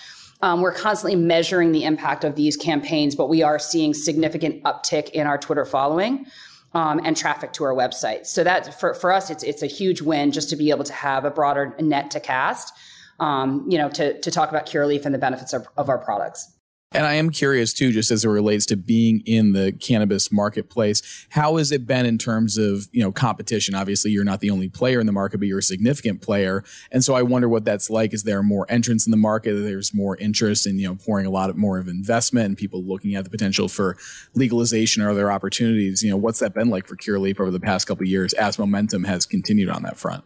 Um, 0.41 0.61
we're 0.61 0.73
constantly 0.73 1.15
measuring 1.15 1.71
the 1.71 1.83
impact 1.83 2.23
of 2.23 2.35
these 2.35 2.57
campaigns, 2.57 3.15
but 3.15 3.29
we 3.29 3.43
are 3.43 3.59
seeing 3.59 3.93
significant 3.93 4.63
uptick 4.63 5.09
in 5.11 5.27
our 5.27 5.37
Twitter 5.37 5.65
following. 5.65 6.25
Um, 6.73 7.01
and 7.03 7.17
traffic 7.17 7.51
to 7.51 7.65
our 7.65 7.73
website. 7.73 8.25
So 8.25 8.45
that 8.45 8.79
for, 8.79 8.93
for 8.93 9.11
us, 9.11 9.29
it's 9.29 9.43
it's 9.43 9.61
a 9.61 9.67
huge 9.67 10.01
win 10.01 10.31
just 10.31 10.49
to 10.51 10.55
be 10.55 10.69
able 10.69 10.85
to 10.85 10.93
have 10.93 11.25
a 11.25 11.29
broader 11.29 11.75
net 11.81 12.11
to 12.11 12.21
cast, 12.21 12.73
um, 13.19 13.65
you 13.67 13.77
know, 13.77 13.89
to 13.89 14.17
to 14.21 14.31
talk 14.31 14.47
about 14.47 14.67
Curaleaf 14.67 15.05
and 15.05 15.13
the 15.13 15.19
benefits 15.19 15.51
of, 15.51 15.67
of 15.75 15.89
our 15.89 15.97
products. 15.97 16.49
And 16.93 17.05
I 17.05 17.13
am 17.13 17.29
curious 17.29 17.71
too, 17.71 17.93
just 17.93 18.11
as 18.11 18.25
it 18.25 18.29
relates 18.29 18.65
to 18.65 18.75
being 18.75 19.21
in 19.25 19.53
the 19.53 19.71
cannabis 19.71 20.29
marketplace, 20.29 21.25
how 21.29 21.55
has 21.55 21.71
it 21.71 21.87
been 21.87 22.05
in 22.05 22.17
terms 22.17 22.57
of, 22.57 22.89
you 22.91 23.01
know, 23.01 23.13
competition? 23.13 23.75
Obviously, 23.75 24.11
you're 24.11 24.25
not 24.25 24.41
the 24.41 24.49
only 24.49 24.67
player 24.67 24.99
in 24.99 25.05
the 25.05 25.13
market, 25.13 25.37
but 25.37 25.47
you're 25.47 25.59
a 25.59 25.63
significant 25.63 26.21
player. 26.21 26.65
And 26.91 27.01
so 27.01 27.13
I 27.13 27.21
wonder 27.21 27.47
what 27.47 27.63
that's 27.63 27.89
like. 27.89 28.13
Is 28.13 28.23
there 28.23 28.43
more 28.43 28.65
entrants 28.67 29.07
in 29.07 29.11
the 29.11 29.17
market? 29.17 29.53
There's 29.53 29.93
more 29.93 30.17
interest 30.17 30.67
in, 30.67 30.79
you 30.79 30.87
know, 30.89 30.95
pouring 30.95 31.25
a 31.25 31.31
lot 31.31 31.49
of 31.49 31.55
more 31.55 31.77
of 31.77 31.87
investment 31.87 32.47
and 32.47 32.57
people 32.57 32.83
looking 32.83 33.15
at 33.15 33.23
the 33.23 33.29
potential 33.29 33.69
for 33.69 33.95
legalization 34.33 35.01
or 35.01 35.11
other 35.11 35.31
opportunities. 35.31 36.03
You 36.03 36.09
know, 36.09 36.17
what's 36.17 36.39
that 36.39 36.53
been 36.53 36.69
like 36.69 36.87
for 36.87 36.97
Curaleaf 36.97 37.39
over 37.39 37.51
the 37.51 37.59
past 37.61 37.87
couple 37.87 38.05
years 38.05 38.33
as 38.33 38.59
momentum 38.59 39.05
has 39.05 39.25
continued 39.25 39.69
on 39.69 39.83
that 39.83 39.95
front? 39.95 40.25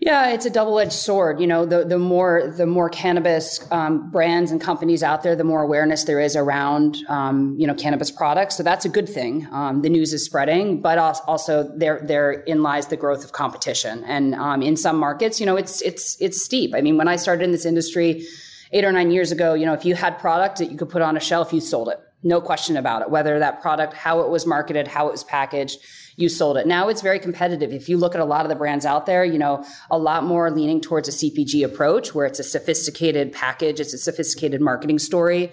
Yeah, 0.00 0.30
it's 0.30 0.46
a 0.46 0.50
double-edged 0.50 0.92
sword. 0.92 1.40
You 1.40 1.48
know, 1.48 1.66
the 1.66 1.84
the 1.84 1.98
more 1.98 2.54
the 2.56 2.66
more 2.66 2.88
cannabis 2.88 3.66
um, 3.72 4.10
brands 4.12 4.52
and 4.52 4.60
companies 4.60 5.02
out 5.02 5.24
there, 5.24 5.34
the 5.34 5.42
more 5.42 5.60
awareness 5.60 6.04
there 6.04 6.20
is 6.20 6.36
around 6.36 6.98
um, 7.08 7.56
you 7.58 7.66
know 7.66 7.74
cannabis 7.74 8.08
products. 8.08 8.56
So 8.56 8.62
that's 8.62 8.84
a 8.84 8.88
good 8.88 9.08
thing. 9.08 9.48
Um, 9.50 9.82
the 9.82 9.88
news 9.88 10.12
is 10.12 10.24
spreading, 10.24 10.80
but 10.80 10.98
also 10.98 11.64
there 11.76 12.00
therein 12.04 12.62
lies 12.62 12.86
the 12.86 12.96
growth 12.96 13.24
of 13.24 13.32
competition. 13.32 14.04
And 14.04 14.36
um, 14.36 14.62
in 14.62 14.76
some 14.76 14.98
markets, 14.98 15.40
you 15.40 15.46
know, 15.46 15.56
it's 15.56 15.82
it's 15.82 16.16
it's 16.20 16.40
steep. 16.40 16.76
I 16.76 16.80
mean, 16.80 16.96
when 16.96 17.08
I 17.08 17.16
started 17.16 17.42
in 17.42 17.50
this 17.50 17.66
industry 17.66 18.24
eight 18.70 18.84
or 18.84 18.92
nine 18.92 19.10
years 19.10 19.32
ago, 19.32 19.54
you 19.54 19.66
know, 19.66 19.74
if 19.74 19.84
you 19.84 19.96
had 19.96 20.16
product 20.20 20.58
that 20.58 20.70
you 20.70 20.78
could 20.78 20.90
put 20.90 21.02
on 21.02 21.16
a 21.16 21.20
shelf, 21.20 21.52
you 21.52 21.60
sold 21.60 21.88
it. 21.88 21.98
No 22.22 22.40
question 22.40 22.76
about 22.76 23.02
it. 23.02 23.10
Whether 23.10 23.38
that 23.38 23.60
product, 23.60 23.94
how 23.94 24.20
it 24.20 24.28
was 24.28 24.46
marketed, 24.46 24.88
how 24.88 25.08
it 25.08 25.12
was 25.12 25.24
packaged 25.24 25.78
you 26.18 26.28
sold 26.28 26.56
it. 26.56 26.66
Now 26.66 26.88
it's 26.88 27.00
very 27.00 27.20
competitive. 27.20 27.72
If 27.72 27.88
you 27.88 27.96
look 27.96 28.16
at 28.16 28.20
a 28.20 28.24
lot 28.24 28.44
of 28.44 28.48
the 28.48 28.56
brands 28.56 28.84
out 28.84 29.06
there, 29.06 29.24
you 29.24 29.38
know, 29.38 29.64
a 29.88 29.96
lot 29.96 30.24
more 30.24 30.50
leaning 30.50 30.80
towards 30.80 31.08
a 31.08 31.12
CPG 31.12 31.64
approach 31.64 32.12
where 32.12 32.26
it's 32.26 32.40
a 32.40 32.44
sophisticated 32.44 33.32
package, 33.32 33.78
it's 33.78 33.94
a 33.94 33.98
sophisticated 33.98 34.60
marketing 34.60 34.98
story. 34.98 35.52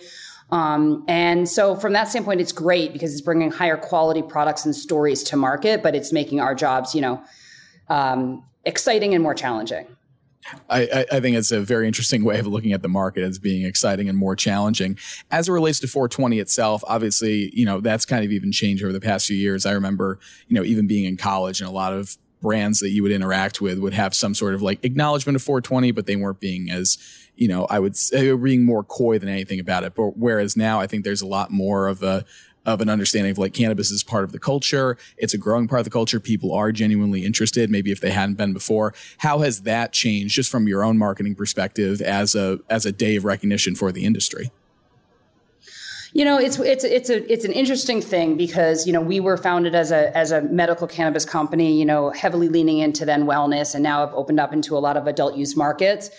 Um, 0.50 1.06
and 1.08 1.48
so 1.48 1.76
from 1.76 1.94
that 1.94 2.08
standpoint, 2.08 2.42
it's 2.42 2.52
great 2.52 2.94
because 2.94 3.12
it's 3.12 3.22
bringing 3.22 3.52
higher 3.52 3.78
quality 3.78 4.24
products 4.24 4.66
and 4.66 4.76
stories 4.76 5.22
to 5.26 5.38
market, 5.38 5.84
but 5.84 5.96
it's 5.96 6.12
making 6.12 6.42
our 6.42 6.56
jobs, 6.56 6.96
you 6.96 7.02
know, 7.02 7.24
um, 7.90 8.44
exciting 8.66 9.14
and 9.14 9.22
more 9.22 9.36
challenging. 9.36 9.86
I, 10.70 11.06
I, 11.12 11.20
think 11.20 11.36
it's 11.36 11.52
a 11.52 11.62
very 11.62 11.88
interesting 11.88 12.24
way 12.24 12.40
of 12.40 12.48
looking 12.48 12.74
at 12.74 12.82
the 12.82 12.88
market 12.88 13.24
as 13.24 13.40
being 13.40 13.66
exciting 13.66 14.08
and 14.10 14.18
more 14.18 14.36
challenging. 14.36 14.98
As 15.32 15.50
it 15.50 15.52
relates 15.52 15.80
to 15.80 15.88
420 15.88 16.40
itself, 16.40 16.84
obviously, 16.88 17.52
you 17.54 17.66
know, 17.66 17.82
that's 17.82 18.06
kind 18.06 18.24
of 18.24 18.32
even 18.32 18.52
changed 18.52 18.84
over 18.84 18.94
the 18.94 19.02
past 19.02 19.26
few 19.26 19.38
years. 19.38 19.66
I 19.66 19.72
remember, 19.72 20.20
you 20.48 20.56
know, 20.56 20.64
even 20.64 20.88
being 20.88 21.06
in 21.06 21.18
college 21.18 21.62
and 21.62 21.70
a 21.70 21.74
lot 21.74 21.94
of 21.94 22.18
brands 22.42 22.80
that 22.80 22.90
you 22.90 23.02
would 23.02 23.12
interact 23.12 23.60
with 23.60 23.80
would 23.80 23.94
have 23.94 24.14
some 24.14 24.36
sort 24.36 24.54
of 24.54 24.62
like 24.62 24.84
acknowledgement 24.84 25.36
of 25.36 25.42
420, 25.42 25.92
but 25.92 26.06
they 26.06 26.16
weren't 26.16 26.40
being 26.40 26.70
as, 26.70 26.98
you 27.36 27.48
know, 27.48 27.66
I 27.66 27.80
would 27.80 27.98
say 27.98 28.32
being 28.36 28.64
more 28.64 28.84
coy 28.84 29.18
than 29.18 29.30
anything 29.30 29.60
about 29.60 29.84
it. 29.84 29.96
But 29.96 30.18
whereas 30.18 30.56
now 30.56 30.80
I 30.80 30.86
think 30.86 31.04
there's 31.04 31.24
a 31.24 31.28
lot 31.28 31.50
more 31.50 31.88
of 31.88 32.04
a, 32.04 32.24
of 32.66 32.82
an 32.82 32.90
understanding 32.90 33.32
of 33.32 33.38
like 33.38 33.54
cannabis 33.54 33.92
is 33.92 34.04
part 34.04 34.24
of 34.24 34.32
the 34.32 34.40
culture. 34.40 34.98
It's 35.18 35.34
a 35.34 35.38
growing 35.38 35.68
part 35.68 35.80
of 35.80 35.86
the 35.86 35.92
culture. 35.92 36.20
People 36.20 36.54
are 36.54 36.72
genuinely 36.72 37.26
interested, 37.26 37.70
maybe 37.70 37.92
if 37.92 38.02
they 38.02 38.12
hadn't 38.12 38.36
been 38.36 38.54
before. 38.54 38.94
How 39.20 39.40
has 39.40 39.62
that 39.62 39.94
changed 39.94 40.36
just 40.36 40.50
from 40.50 40.68
your 40.68 40.84
own 40.84 40.98
marketing 40.98 41.36
perspective 41.36 42.02
as 42.02 42.36
a 42.36 42.60
as 42.70 42.86
a 42.86 42.92
day 42.92 43.16
of 43.16 43.26
recognition 43.26 43.76
for 43.76 43.92
the 43.92 44.06
industry? 44.06 44.52
You 46.14 46.24
know, 46.24 46.38
it's 46.38 46.58
it's 46.60 46.86
it's 46.86 47.10
a 47.10 47.32
it's 47.32 47.44
an 47.44 47.52
interesting 47.52 48.02
thing 48.02 48.38
because 48.38 48.88
you 48.88 48.94
know 48.94 49.02
we 49.02 49.20
were 49.20 49.36
founded 49.36 49.76
as 49.76 49.92
a 49.92 50.16
as 50.18 50.32
a 50.32 50.42
medical 50.42 50.88
cannabis 50.88 51.26
company, 51.26 51.78
you 51.78 51.86
know, 51.86 52.10
heavily 52.12 52.48
leaning 52.48 52.80
into 52.80 53.04
then 53.06 53.26
wellness, 53.26 53.76
and 53.76 53.84
now 53.84 54.00
have 54.00 54.14
opened 54.14 54.40
up 54.40 54.54
into 54.54 54.78
a 54.78 54.80
lot 54.80 54.96
of 54.96 55.08
adult 55.08 55.36
use 55.36 55.58
markets 55.58 56.10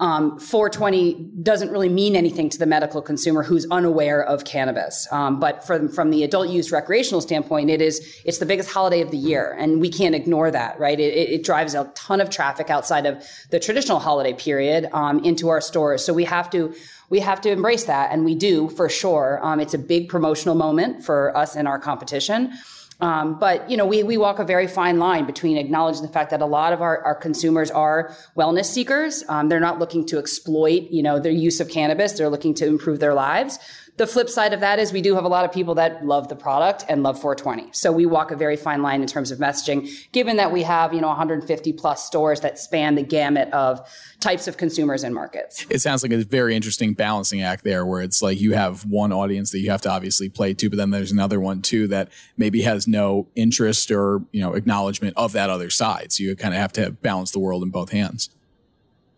um, 0.00 0.40
420 0.40 1.14
doesn't 1.42 1.70
really 1.70 1.88
mean 1.88 2.16
anything 2.16 2.48
to 2.50 2.58
the 2.58 2.66
medical 2.66 3.00
consumer 3.00 3.44
who's 3.44 3.64
unaware 3.70 4.24
of 4.24 4.44
cannabis. 4.44 5.06
Um, 5.12 5.38
but 5.38 5.64
from, 5.64 5.88
from 5.88 6.10
the 6.10 6.24
adult 6.24 6.48
use 6.48 6.72
recreational 6.72 7.20
standpoint, 7.20 7.70
it 7.70 7.80
is 7.80 8.20
it's 8.24 8.38
the 8.38 8.46
biggest 8.46 8.70
holiday 8.70 9.00
of 9.02 9.12
the 9.12 9.16
year, 9.16 9.54
and 9.56 9.80
we 9.80 9.88
can't 9.88 10.14
ignore 10.14 10.50
that, 10.50 10.78
right? 10.80 10.98
It, 10.98 11.14
it 11.14 11.44
drives 11.44 11.74
a 11.74 11.84
ton 11.94 12.20
of 12.20 12.28
traffic 12.28 12.70
outside 12.70 13.06
of 13.06 13.24
the 13.50 13.60
traditional 13.60 14.00
holiday 14.00 14.32
period 14.32 14.88
um, 14.92 15.24
into 15.24 15.48
our 15.48 15.60
stores. 15.60 16.04
So 16.04 16.12
we 16.12 16.24
have 16.24 16.50
to 16.50 16.74
we 17.10 17.20
have 17.20 17.40
to 17.42 17.50
embrace 17.50 17.84
that, 17.84 18.10
and 18.10 18.24
we 18.24 18.34
do 18.34 18.70
for 18.70 18.88
sure. 18.88 19.38
Um, 19.42 19.60
it's 19.60 19.74
a 19.74 19.78
big 19.78 20.08
promotional 20.08 20.56
moment 20.56 21.04
for 21.04 21.36
us 21.36 21.54
and 21.54 21.68
our 21.68 21.78
competition. 21.78 22.52
Um, 23.00 23.38
but 23.38 23.68
you 23.70 23.76
know, 23.76 23.86
we 23.86 24.02
we 24.02 24.16
walk 24.16 24.38
a 24.38 24.44
very 24.44 24.66
fine 24.66 24.98
line 24.98 25.26
between 25.26 25.56
acknowledging 25.56 26.02
the 26.02 26.08
fact 26.08 26.30
that 26.30 26.40
a 26.40 26.46
lot 26.46 26.72
of 26.72 26.80
our, 26.80 27.02
our 27.04 27.14
consumers 27.14 27.70
are 27.70 28.14
wellness 28.36 28.66
seekers. 28.66 29.24
Um, 29.28 29.48
they're 29.48 29.60
not 29.60 29.78
looking 29.78 30.06
to 30.06 30.18
exploit, 30.18 30.90
you 30.90 31.02
know, 31.02 31.18
their 31.18 31.32
use 31.32 31.60
of 31.60 31.68
cannabis. 31.68 32.12
They're 32.12 32.28
looking 32.28 32.54
to 32.54 32.66
improve 32.66 33.00
their 33.00 33.14
lives. 33.14 33.58
The 33.96 34.08
flip 34.08 34.28
side 34.28 34.52
of 34.52 34.58
that 34.58 34.80
is 34.80 34.92
we 34.92 35.02
do 35.02 35.14
have 35.14 35.24
a 35.24 35.28
lot 35.28 35.44
of 35.44 35.52
people 35.52 35.76
that 35.76 36.04
love 36.04 36.28
the 36.28 36.34
product 36.34 36.84
and 36.88 37.04
love 37.04 37.20
420. 37.20 37.70
So 37.72 37.92
we 37.92 38.06
walk 38.06 38.32
a 38.32 38.36
very 38.36 38.56
fine 38.56 38.82
line 38.82 39.02
in 39.02 39.06
terms 39.06 39.30
of 39.30 39.38
messaging, 39.38 39.88
given 40.10 40.36
that 40.38 40.50
we 40.50 40.64
have, 40.64 40.92
you 40.92 41.00
know, 41.00 41.06
150 41.06 41.72
plus 41.74 42.04
stores 42.04 42.40
that 42.40 42.58
span 42.58 42.96
the 42.96 43.04
gamut 43.04 43.52
of 43.52 43.88
types 44.18 44.48
of 44.48 44.56
consumers 44.56 45.04
and 45.04 45.14
markets. 45.14 45.64
It 45.70 45.78
sounds 45.78 46.02
like 46.02 46.10
a 46.10 46.24
very 46.24 46.56
interesting 46.56 46.94
balancing 46.94 47.42
act 47.42 47.62
there 47.62 47.86
where 47.86 48.02
it's 48.02 48.20
like 48.20 48.40
you 48.40 48.54
have 48.54 48.82
one 48.82 49.12
audience 49.12 49.52
that 49.52 49.60
you 49.60 49.70
have 49.70 49.82
to 49.82 49.90
obviously 49.90 50.28
play 50.28 50.54
to, 50.54 50.68
but 50.68 50.76
then 50.76 50.90
there's 50.90 51.12
another 51.12 51.38
one 51.38 51.62
too 51.62 51.86
that 51.86 52.08
maybe 52.36 52.62
has 52.62 52.88
no 52.88 53.28
interest 53.36 53.92
or, 53.92 54.22
you 54.32 54.40
know, 54.40 54.54
acknowledgement 54.54 55.16
of 55.16 55.32
that 55.34 55.50
other 55.50 55.70
side. 55.70 56.12
So 56.12 56.24
you 56.24 56.34
kind 56.34 56.52
of 56.52 56.58
have 56.58 56.72
to 56.72 56.90
balance 56.90 57.30
the 57.30 57.38
world 57.38 57.62
in 57.62 57.70
both 57.70 57.90
hands. 57.90 58.28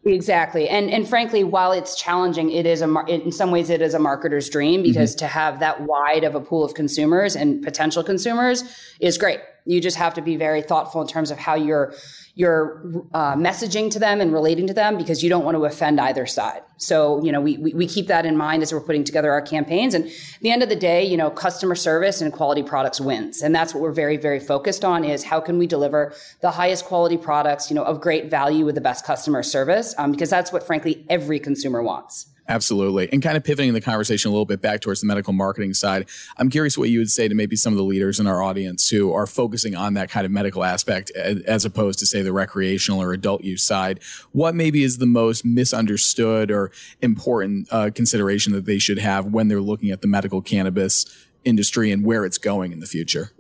Exactly, 0.07 0.69
and 0.69 0.89
and 0.89 1.09
frankly, 1.09 1.43
while 1.43 1.73
it's 1.73 1.97
challenging, 1.97 2.53
it 2.53 2.65
is 2.65 2.81
a 2.81 2.87
mar- 2.87 3.09
in 3.09 3.33
some 3.33 3.51
ways 3.51 3.71
it 3.71 3.83
is 3.83 3.93
a 3.93 3.99
marketer's 3.99 4.49
dream 4.49 4.83
because 4.83 5.17
mm-hmm. 5.17 5.27
to 5.27 5.27
have 5.27 5.59
that 5.59 5.81
wide 5.81 6.23
of 6.23 6.37
a 6.37 6.41
pool 6.41 6.65
of 6.65 6.75
consumers 6.75 7.35
and 7.35 7.61
potential 7.61 8.05
consumers 8.05 8.63
is 9.01 9.19
great. 9.19 9.41
You 9.65 9.81
just 9.81 9.97
have 9.97 10.15
to 10.15 10.23
be 10.23 10.37
very 10.37 10.63
thoughtful 10.63 11.03
in 11.03 11.09
terms 11.09 11.33
of 11.33 11.39
how 11.39 11.57
you're 11.57 11.93
you're 12.37 12.83
uh, 13.15 13.35
messaging 13.35 13.91
to 13.91 13.99
them 13.99 14.21
and 14.21 14.31
relating 14.31 14.67
to 14.67 14.75
them 14.75 14.99
because 14.99 15.23
you 15.23 15.31
don't 15.31 15.43
want 15.43 15.57
to 15.57 15.65
offend 15.65 15.99
either 15.99 16.27
side. 16.27 16.61
So, 16.77 17.25
you 17.25 17.33
know, 17.33 17.41
we, 17.41 17.57
we, 17.57 17.73
we, 17.73 17.87
keep 17.87 18.09
that 18.09 18.27
in 18.27 18.37
mind 18.37 18.63
as 18.63 18.75
we're 18.75 18.83
putting 18.83 19.05
together 19.05 19.33
our 19.33 19.41
campaigns. 19.41 19.95
And 19.95 20.05
at 20.05 20.41
the 20.43 20.51
end 20.51 20.63
of 20.63 20.69
the 20.69 20.77
day, 20.77 21.03
you 21.03 21.17
know, 21.17 21.31
customer 21.31 21.75
service 21.75 22.21
and 22.21 22.31
quality 22.31 22.63
products 22.63 23.01
wins. 23.01 23.41
And 23.41 23.55
that's 23.55 23.73
what 23.73 23.83
we're 23.83 23.91
very, 23.91 24.19
very 24.19 24.39
focused 24.39 24.85
on 24.85 25.03
is 25.03 25.25
how 25.25 25.41
can 25.41 25.57
we 25.57 25.67
deliver 25.67 26.13
the 26.43 26.51
highest 26.51 26.85
quality 26.85 27.17
products, 27.17 27.71
you 27.71 27.75
know, 27.75 27.85
of 27.85 28.03
great 28.03 28.27
value 28.27 28.67
with 28.67 28.75
the 28.75 28.83
best 28.83 29.07
customer 29.07 29.43
service? 29.43 29.95
Um, 29.97 30.13
because 30.13 30.29
that's 30.29 30.53
what, 30.53 30.63
frankly, 30.63 31.07
every 31.09 31.41
consumer 31.41 31.83
wants. 31.83 32.27
Absolutely. 32.49 33.09
And 33.13 33.21
kind 33.23 33.37
of 33.37 33.43
pivoting 33.43 33.73
the 33.73 33.81
conversation 33.81 34.29
a 34.29 34.33
little 34.33 34.47
bit 34.47 34.61
back 34.61 34.81
towards 34.81 35.01
the 35.01 35.07
medical 35.07 35.33
marketing 35.33 35.75
side, 35.75 36.09
I'm 36.39 36.49
curious 36.49 36.79
what 36.79 36.89
you 36.91 37.01
would 37.01 37.11
say 37.11 37.27
to 37.27 37.35
maybe 37.35 37.57
some 37.57 37.73
of 37.73 37.77
the 37.77 37.83
leaders 37.83 38.21
in 38.21 38.29
our 38.29 38.41
audience 38.41 38.89
who 38.89 39.13
are 39.13 39.27
focusing 39.27 39.75
on 39.75 39.95
that 39.95 40.11
kind 40.11 40.25
of 40.25 40.31
medical 40.31 40.63
aspect 40.63 41.11
as 41.11 41.65
opposed 41.65 41.99
to, 41.99 42.07
say, 42.07 42.23
the 42.23 42.33
recreational 42.33 43.03
or 43.03 43.13
adult 43.13 43.43
use 43.43 43.65
side. 43.65 44.01
What 44.31 44.55
maybe 44.55 44.85
is 44.85 44.99
the 44.99 45.07
most 45.07 45.45
misunderstood 45.45 46.53
or 46.53 46.71
important 47.03 47.67
uh, 47.73 47.91
consideration 47.93 48.53
that 48.53 48.65
they 48.65 48.79
should 48.79 48.99
have 48.99 49.27
when 49.27 49.49
they're 49.49 49.61
looking 49.61 49.91
at 49.91 50.01
the 50.01 50.09
medical 50.09 50.41
cannabis 50.41 51.05
industry 51.45 51.91
and 51.91 52.05
where 52.05 52.25
it's 52.25 52.39
going 52.39 52.71
in 52.71 52.79
the 52.79 52.87
future? 52.87 53.33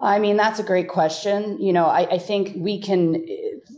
I 0.00 0.18
mean, 0.18 0.36
that's 0.36 0.60
a 0.60 0.62
great 0.62 0.88
question. 0.88 1.60
You 1.60 1.72
know, 1.72 1.86
I, 1.86 2.12
I 2.12 2.18
think 2.18 2.52
we 2.56 2.80
can 2.80 3.26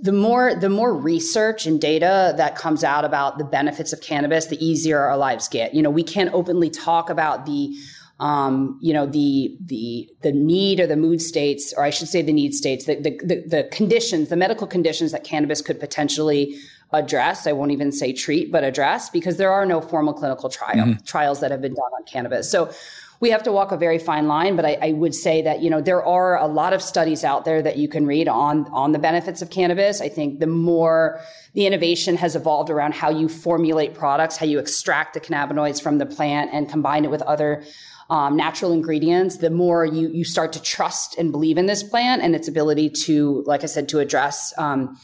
the 0.03 0.13
more 0.13 0.55
the 0.55 0.69
more 0.69 0.95
research 0.95 1.67
and 1.67 1.81
data 1.81 2.35
that 2.37 2.57
comes 2.57 2.83
out 2.83 3.05
about 3.05 3.39
the 3.39 3.45
benefits 3.45 3.93
of 3.93 4.01
cannabis, 4.01 4.47
the 4.47 4.65
easier 4.65 5.01
our 5.01 5.17
lives 5.17 5.49
get. 5.49 5.75
You 5.75 5.83
know, 5.83 5.91
we 5.91 6.03
can't 6.03 6.33
openly 6.33 6.71
talk 6.71 7.11
about 7.11 7.47
the 7.47 7.77
um, 8.19 8.79
you 8.81 8.93
know 8.93 9.07
the 9.07 9.57
the 9.65 10.09
the 10.23 10.33
need 10.33 10.81
or 10.81 10.87
the 10.87 10.97
mood 10.97 11.21
states, 11.21 11.73
or 11.77 11.85
I 11.85 11.91
should 11.91 12.09
say 12.09 12.23
the 12.23 12.33
need 12.33 12.55
states, 12.55 12.85
the, 12.85 12.97
the 12.97 13.19
the, 13.25 13.45
the 13.47 13.69
conditions, 13.73 14.29
the 14.29 14.37
medical 14.37 14.67
conditions 14.67 15.13
that 15.13 15.25
cannabis 15.25 15.63
could 15.63 15.81
potentially 15.81 16.57
address. 16.93 17.47
I 17.47 17.53
won't 17.53 17.71
even 17.71 17.93
say 17.93 18.13
treat, 18.13 18.51
but 18.51 18.65
address 18.65 19.11
because 19.11 19.37
there 19.37 19.53
are 19.53 19.65
no 19.65 19.81
formal 19.81 20.13
clinical 20.13 20.49
trial 20.49 20.87
mm-hmm. 20.87 21.05
trials 21.05 21.41
that 21.41 21.51
have 21.51 21.63
been 21.63 21.75
done 21.75 21.93
on 21.97 22.05
cannabis. 22.05 22.51
So 22.51 22.73
we 23.21 23.31
have 23.31 23.43
to 23.43 23.53
walk 23.53 23.71
a 23.71 23.77
very 23.77 23.99
fine 23.99 24.27
line, 24.27 24.57
but 24.57 24.65
I, 24.65 24.79
I, 24.81 24.93
would 24.93 25.15
say 25.15 25.43
that 25.43 25.61
you 25.61 25.69
know 25.69 25.83
there 25.83 26.03
are 26.03 26.39
a 26.39 26.47
lot 26.47 26.73
of 26.73 26.81
studies 26.81 27.23
out 27.23 27.45
there 27.45 27.61
that 27.61 27.77
you 27.77 27.87
can 27.87 28.07
read 28.07 28.29
on 28.29 28.67
on 28.73 28.93
the 28.93 28.99
benefits 28.99 29.43
of 29.43 29.51
cannabis. 29.51 30.01
I 30.01 30.09
think 30.09 30.41
the 30.41 30.47
more 30.47 31.21
the 31.53 31.67
innovation 31.67 32.17
has 32.17 32.35
evolved 32.35 32.71
around 32.71 32.95
how 32.95 33.11
you 33.11 33.29
formulate 33.29 33.93
products, 33.93 34.39
how 34.39 34.47
you 34.47 34.59
extract 34.59 35.15
the 35.15 35.21
cannabinoids 35.21 35.83
from 35.83 35.99
the 35.99 36.07
plant 36.07 36.51
and 36.53 36.69
combine 36.69 37.05
it 37.05 37.11
with 37.11 37.23
other 37.23 37.63
um, 38.09 38.37
natural 38.37 38.73
ingredients, 38.73 39.37
the 39.37 39.51
more 39.51 39.85
you 39.85 40.09
you 40.09 40.25
start 40.25 40.55
to 40.55 40.63
trust 40.63 41.19
and 41.19 41.31
believe 41.31 41.59
in 41.59 41.67
this 41.67 41.83
plant 41.83 42.23
and 42.23 42.35
its 42.35 42.49
ability 42.49 42.89
to, 43.05 43.45
like 43.47 43.63
I 43.63 43.67
said, 43.67 43.89
to 43.91 43.99
address. 43.99 44.55
Um, 44.57 44.99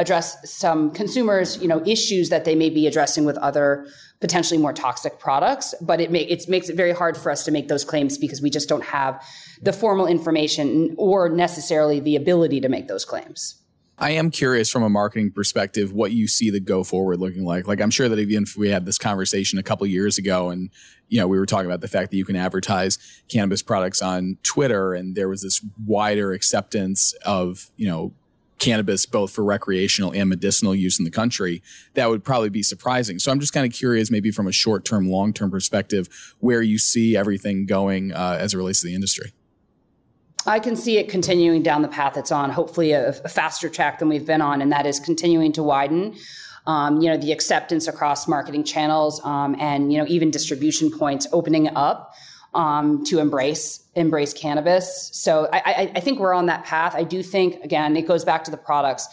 address 0.00 0.50
some 0.50 0.90
consumers, 0.90 1.58
you 1.58 1.68
know, 1.68 1.82
issues 1.86 2.30
that 2.30 2.44
they 2.44 2.54
may 2.54 2.70
be 2.70 2.86
addressing 2.86 3.24
with 3.24 3.36
other 3.38 3.86
potentially 4.20 4.58
more 4.58 4.72
toxic 4.72 5.18
products. 5.18 5.74
But 5.80 6.00
it, 6.00 6.10
make, 6.10 6.30
it 6.30 6.48
makes 6.48 6.68
it 6.68 6.76
very 6.76 6.92
hard 6.92 7.16
for 7.16 7.30
us 7.30 7.44
to 7.44 7.50
make 7.50 7.68
those 7.68 7.84
claims 7.84 8.18
because 8.18 8.40
we 8.40 8.50
just 8.50 8.68
don't 8.68 8.84
have 8.84 9.22
the 9.62 9.72
formal 9.72 10.06
information 10.06 10.94
or 10.96 11.28
necessarily 11.28 12.00
the 12.00 12.16
ability 12.16 12.60
to 12.62 12.68
make 12.68 12.88
those 12.88 13.04
claims. 13.04 13.56
I 14.00 14.12
am 14.12 14.30
curious 14.30 14.70
from 14.70 14.82
a 14.82 14.88
marketing 14.88 15.30
perspective 15.30 15.92
what 15.92 16.12
you 16.12 16.26
see 16.26 16.48
the 16.48 16.58
go 16.58 16.82
forward 16.82 17.20
looking 17.20 17.44
like. 17.44 17.68
Like 17.68 17.82
I'm 17.82 17.90
sure 17.90 18.08
that 18.08 18.18
even 18.18 18.44
if 18.44 18.56
we 18.56 18.70
had 18.70 18.86
this 18.86 18.96
conversation 18.96 19.58
a 19.58 19.62
couple 19.62 19.86
years 19.86 20.16
ago 20.16 20.48
and 20.48 20.70
you 21.08 21.20
know 21.20 21.28
we 21.28 21.38
were 21.38 21.44
talking 21.44 21.66
about 21.66 21.82
the 21.82 21.88
fact 21.88 22.10
that 22.10 22.16
you 22.16 22.24
can 22.24 22.34
advertise 22.34 22.98
cannabis 23.28 23.60
products 23.60 24.00
on 24.00 24.38
Twitter 24.42 24.94
and 24.94 25.14
there 25.14 25.28
was 25.28 25.42
this 25.42 25.62
wider 25.84 26.32
acceptance 26.32 27.12
of, 27.26 27.70
you 27.76 27.86
know, 27.86 28.14
cannabis 28.60 29.06
both 29.06 29.32
for 29.32 29.42
recreational 29.42 30.12
and 30.12 30.28
medicinal 30.28 30.74
use 30.74 30.98
in 30.98 31.04
the 31.04 31.10
country, 31.10 31.62
that 31.94 32.08
would 32.08 32.22
probably 32.22 32.50
be 32.50 32.62
surprising. 32.62 33.18
So 33.18 33.32
I'm 33.32 33.40
just 33.40 33.52
kind 33.52 33.66
of 33.66 33.72
curious, 33.72 34.10
maybe 34.10 34.30
from 34.30 34.46
a 34.46 34.52
short 34.52 34.84
term, 34.84 35.08
long 35.08 35.32
term 35.32 35.50
perspective, 35.50 36.08
where 36.38 36.62
you 36.62 36.78
see 36.78 37.16
everything 37.16 37.66
going 37.66 38.12
uh, 38.12 38.36
as 38.38 38.54
it 38.54 38.56
relates 38.56 38.80
to 38.82 38.86
the 38.86 38.94
industry. 38.94 39.32
I 40.46 40.58
can 40.58 40.76
see 40.76 40.96
it 40.96 41.10
continuing 41.10 41.62
down 41.62 41.82
the 41.82 41.88
path 41.88 42.16
it's 42.16 42.32
on, 42.32 42.50
hopefully 42.50 42.92
a, 42.92 43.10
a 43.10 43.28
faster 43.28 43.68
track 43.68 43.98
than 43.98 44.08
we've 44.08 44.24
been 44.24 44.40
on, 44.40 44.62
and 44.62 44.72
that 44.72 44.86
is 44.86 45.00
continuing 45.00 45.52
to 45.52 45.62
widen. 45.62 46.14
Um, 46.66 47.00
you 47.00 47.08
know, 47.08 47.16
the 47.16 47.32
acceptance 47.32 47.88
across 47.88 48.28
marketing 48.28 48.64
channels 48.64 49.20
um, 49.24 49.56
and, 49.58 49.90
you 49.92 49.98
know, 49.98 50.06
even 50.06 50.30
distribution 50.30 50.90
points 50.90 51.26
opening 51.32 51.68
up 51.74 52.14
um, 52.54 53.04
to 53.04 53.18
embrace 53.18 53.84
embrace 53.94 54.32
cannabis. 54.32 55.10
So 55.12 55.48
I, 55.52 55.90
I, 55.94 56.00
think 56.00 56.20
we're 56.20 56.32
on 56.32 56.46
that 56.46 56.64
path. 56.64 56.94
I 56.94 57.02
do 57.02 57.22
think 57.22 57.62
again 57.64 57.96
it 57.96 58.06
goes 58.06 58.24
back 58.24 58.44
to 58.44 58.50
the 58.50 58.56
products. 58.56 59.08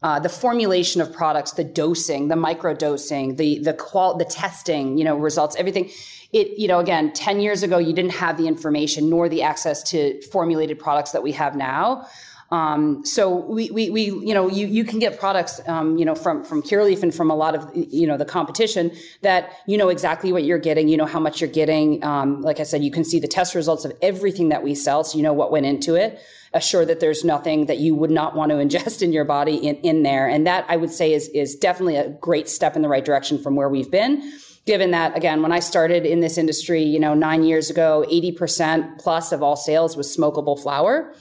Uh, 0.00 0.20
the 0.20 0.28
formulation 0.28 1.00
of 1.00 1.12
products, 1.12 1.52
the 1.52 1.64
dosing, 1.64 2.28
the 2.28 2.36
micro 2.36 2.72
dosing, 2.72 3.34
the 3.36 3.58
the 3.58 3.74
qual, 3.74 4.16
the 4.16 4.24
testing, 4.24 4.96
you 4.96 5.04
know, 5.04 5.16
results, 5.16 5.56
everything. 5.56 5.90
It, 6.32 6.58
you 6.58 6.68
know, 6.68 6.78
again, 6.78 7.12
ten 7.12 7.40
years 7.40 7.62
ago, 7.62 7.78
you 7.78 7.92
didn't 7.92 8.12
have 8.12 8.36
the 8.36 8.46
information 8.46 9.10
nor 9.10 9.28
the 9.28 9.42
access 9.42 9.82
to 9.90 10.20
formulated 10.30 10.78
products 10.78 11.12
that 11.12 11.22
we 11.22 11.32
have 11.32 11.56
now. 11.56 12.06
Um, 12.50 13.04
so 13.04 13.28
we, 13.44 13.70
we, 13.70 13.90
we, 13.90 14.04
you 14.04 14.32
know, 14.32 14.48
you, 14.48 14.66
you 14.66 14.82
can 14.82 14.98
get 14.98 15.18
products, 15.18 15.60
um, 15.68 15.98
you 15.98 16.04
know, 16.04 16.14
from, 16.14 16.42
from 16.42 16.62
Curaleaf 16.62 17.02
and 17.02 17.14
from 17.14 17.30
a 17.30 17.36
lot 17.36 17.54
of, 17.54 17.70
you 17.74 18.06
know, 18.06 18.16
the 18.16 18.24
competition 18.24 18.90
that 19.20 19.52
you 19.66 19.76
know 19.76 19.90
exactly 19.90 20.32
what 20.32 20.44
you're 20.44 20.58
getting, 20.58 20.88
you 20.88 20.96
know 20.96 21.04
how 21.04 21.20
much 21.20 21.42
you're 21.42 21.50
getting. 21.50 22.02
Um, 22.02 22.40
like 22.40 22.58
I 22.58 22.62
said, 22.62 22.82
you 22.82 22.90
can 22.90 23.04
see 23.04 23.20
the 23.20 23.28
test 23.28 23.54
results 23.54 23.84
of 23.84 23.92
everything 24.00 24.48
that 24.48 24.62
we 24.62 24.74
sell. 24.74 25.04
So 25.04 25.18
you 25.18 25.22
know 25.22 25.34
what 25.34 25.52
went 25.52 25.66
into 25.66 25.94
it. 25.94 26.20
Assure 26.54 26.86
that 26.86 27.00
there's 27.00 27.22
nothing 27.22 27.66
that 27.66 27.78
you 27.78 27.94
would 27.94 28.10
not 28.10 28.34
want 28.34 28.50
to 28.50 28.56
ingest 28.78 29.02
in 29.02 29.12
your 29.12 29.26
body 29.26 29.56
in, 29.56 29.76
in 29.76 30.02
there. 30.02 30.26
And 30.26 30.46
that 30.46 30.64
I 30.68 30.76
would 30.76 30.90
say 30.90 31.12
is, 31.12 31.28
is 31.28 31.54
definitely 31.54 31.96
a 31.96 32.08
great 32.08 32.48
step 32.48 32.76
in 32.76 32.82
the 32.82 32.88
right 32.88 33.04
direction 33.04 33.38
from 33.42 33.56
where 33.56 33.68
we've 33.68 33.90
been 33.90 34.22
given 34.64 34.90
that 34.90 35.16
again 35.16 35.40
when 35.40 35.50
i 35.50 35.60
started 35.60 36.04
in 36.04 36.20
this 36.20 36.36
industry 36.36 36.82
you 36.82 37.00
know 37.00 37.14
nine 37.14 37.42
years 37.42 37.70
ago 37.70 38.04
80% 38.06 38.98
plus 38.98 39.32
of 39.32 39.42
all 39.42 39.56
sales 39.56 39.96
was 39.96 40.14
smokable 40.14 40.60
flower 40.60 41.14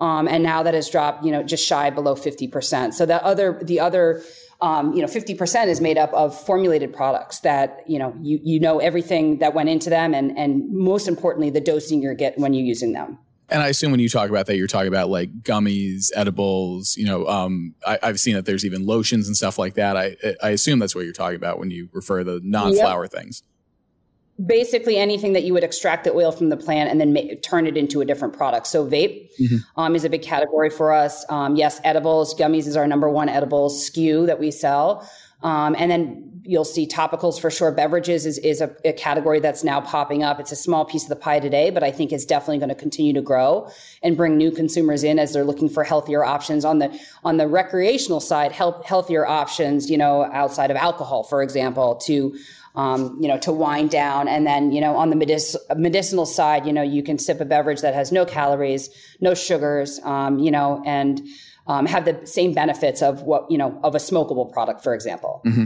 Um, 0.00 0.28
and 0.28 0.42
now 0.42 0.62
that 0.62 0.74
has 0.74 0.88
dropped, 0.88 1.24
you 1.24 1.30
know, 1.30 1.42
just 1.42 1.66
shy 1.66 1.90
below 1.90 2.14
50%. 2.14 2.94
So 2.94 3.06
the 3.06 3.24
other, 3.24 3.60
the 3.62 3.80
other, 3.80 4.22
um, 4.60 4.92
you 4.92 5.00
know, 5.00 5.08
50% 5.08 5.66
is 5.68 5.80
made 5.80 5.98
up 5.98 6.12
of 6.12 6.38
formulated 6.38 6.92
products 6.92 7.40
that, 7.40 7.80
you 7.86 7.98
know, 7.98 8.14
you, 8.20 8.40
you 8.42 8.60
know 8.60 8.78
everything 8.78 9.38
that 9.38 9.54
went 9.54 9.68
into 9.68 9.90
them 9.90 10.14
and, 10.14 10.36
and 10.36 10.68
most 10.72 11.06
importantly, 11.06 11.50
the 11.50 11.60
dosing 11.60 12.02
you're 12.02 12.14
getting 12.14 12.42
when 12.42 12.54
you're 12.54 12.66
using 12.66 12.92
them. 12.92 13.18
And 13.50 13.62
I 13.62 13.68
assume 13.68 13.90
when 13.90 14.00
you 14.00 14.08
talk 14.08 14.30
about 14.30 14.46
that, 14.46 14.56
you're 14.56 14.66
talking 14.66 14.88
about 14.88 15.10
like 15.10 15.42
gummies, 15.42 16.10
edibles. 16.16 16.96
You 16.96 17.04
know, 17.04 17.26
um, 17.26 17.74
I, 17.86 17.98
have 18.02 18.18
seen 18.18 18.34
that 18.34 18.46
there's 18.46 18.64
even 18.64 18.86
lotions 18.86 19.26
and 19.26 19.36
stuff 19.36 19.58
like 19.58 19.74
that. 19.74 19.98
I 19.98 20.16
I 20.42 20.50
assume 20.50 20.78
that's 20.78 20.94
what 20.94 21.04
you're 21.04 21.12
talking 21.12 21.36
about 21.36 21.58
when 21.58 21.70
you 21.70 21.90
refer 21.92 22.20
to 22.20 22.24
the 22.24 22.40
non-flower 22.42 23.04
yep. 23.04 23.12
things 23.12 23.42
basically 24.44 24.96
anything 24.96 25.32
that 25.32 25.44
you 25.44 25.52
would 25.52 25.62
extract 25.62 26.04
the 26.04 26.12
oil 26.12 26.32
from 26.32 26.48
the 26.48 26.56
plant 26.56 26.90
and 26.90 27.00
then 27.00 27.36
turn 27.40 27.66
it 27.66 27.76
into 27.76 28.00
a 28.00 28.04
different 28.04 28.34
product. 28.34 28.66
So 28.66 28.84
vape 28.84 29.30
mm-hmm. 29.38 29.80
um, 29.80 29.94
is 29.94 30.04
a 30.04 30.10
big 30.10 30.22
category 30.22 30.70
for 30.70 30.92
us. 30.92 31.24
Um, 31.28 31.54
yes, 31.56 31.80
edibles, 31.84 32.34
gummies 32.34 32.66
is 32.66 32.76
our 32.76 32.86
number 32.86 33.08
one 33.08 33.28
edible 33.28 33.70
SKU 33.70 34.26
that 34.26 34.40
we 34.40 34.50
sell. 34.50 35.08
Um, 35.42 35.76
and 35.78 35.90
then 35.90 36.40
you'll 36.42 36.64
see 36.64 36.86
topicals 36.86 37.38
for 37.38 37.50
sure. 37.50 37.70
Beverages 37.70 38.24
is, 38.24 38.38
is 38.38 38.62
a, 38.62 38.74
a, 38.84 38.94
category 38.94 39.40
that's 39.40 39.62
now 39.62 39.80
popping 39.80 40.22
up. 40.22 40.40
It's 40.40 40.52
a 40.52 40.56
small 40.56 40.86
piece 40.86 41.02
of 41.02 41.10
the 41.10 41.16
pie 41.16 41.38
today, 41.38 41.68
but 41.68 41.82
I 41.82 41.90
think 41.90 42.12
it's 42.12 42.24
definitely 42.24 42.58
going 42.58 42.70
to 42.70 42.74
continue 42.74 43.12
to 43.12 43.20
grow 43.20 43.70
and 44.02 44.16
bring 44.16 44.38
new 44.38 44.50
consumers 44.50 45.04
in 45.04 45.18
as 45.18 45.34
they're 45.34 45.44
looking 45.44 45.68
for 45.68 45.84
healthier 45.84 46.24
options 46.24 46.64
on 46.64 46.78
the 46.78 46.98
on 47.24 47.36
the 47.36 47.46
recreational 47.46 48.20
side. 48.20 48.52
Help 48.52 48.86
healthier 48.86 49.26
options, 49.26 49.90
you 49.90 49.98
know, 49.98 50.24
outside 50.32 50.70
of 50.70 50.78
alcohol, 50.78 51.24
for 51.24 51.42
example, 51.42 51.96
to 51.96 52.34
um, 52.74 53.16
you 53.20 53.28
know, 53.28 53.38
to 53.38 53.52
wind 53.52 53.90
down. 53.90 54.28
And 54.28 54.46
then, 54.46 54.72
you 54.72 54.80
know, 54.80 54.96
on 54.96 55.10
the 55.10 55.16
medic- 55.16 55.54
medicinal 55.76 56.26
side, 56.26 56.66
you 56.66 56.72
know, 56.72 56.82
you 56.82 57.02
can 57.02 57.18
sip 57.18 57.40
a 57.40 57.44
beverage 57.44 57.80
that 57.82 57.94
has 57.94 58.10
no 58.10 58.24
calories, 58.24 58.90
no 59.20 59.34
sugars, 59.34 60.00
um, 60.04 60.38
you 60.38 60.50
know, 60.50 60.82
and 60.84 61.20
um, 61.66 61.86
have 61.86 62.04
the 62.04 62.26
same 62.26 62.52
benefits 62.52 63.00
of 63.00 63.22
what, 63.22 63.50
you 63.50 63.56
know, 63.56 63.78
of 63.82 63.94
a 63.94 63.98
smokable 63.98 64.52
product, 64.52 64.82
for 64.82 64.94
example. 64.94 65.40
Mm-hmm. 65.46 65.64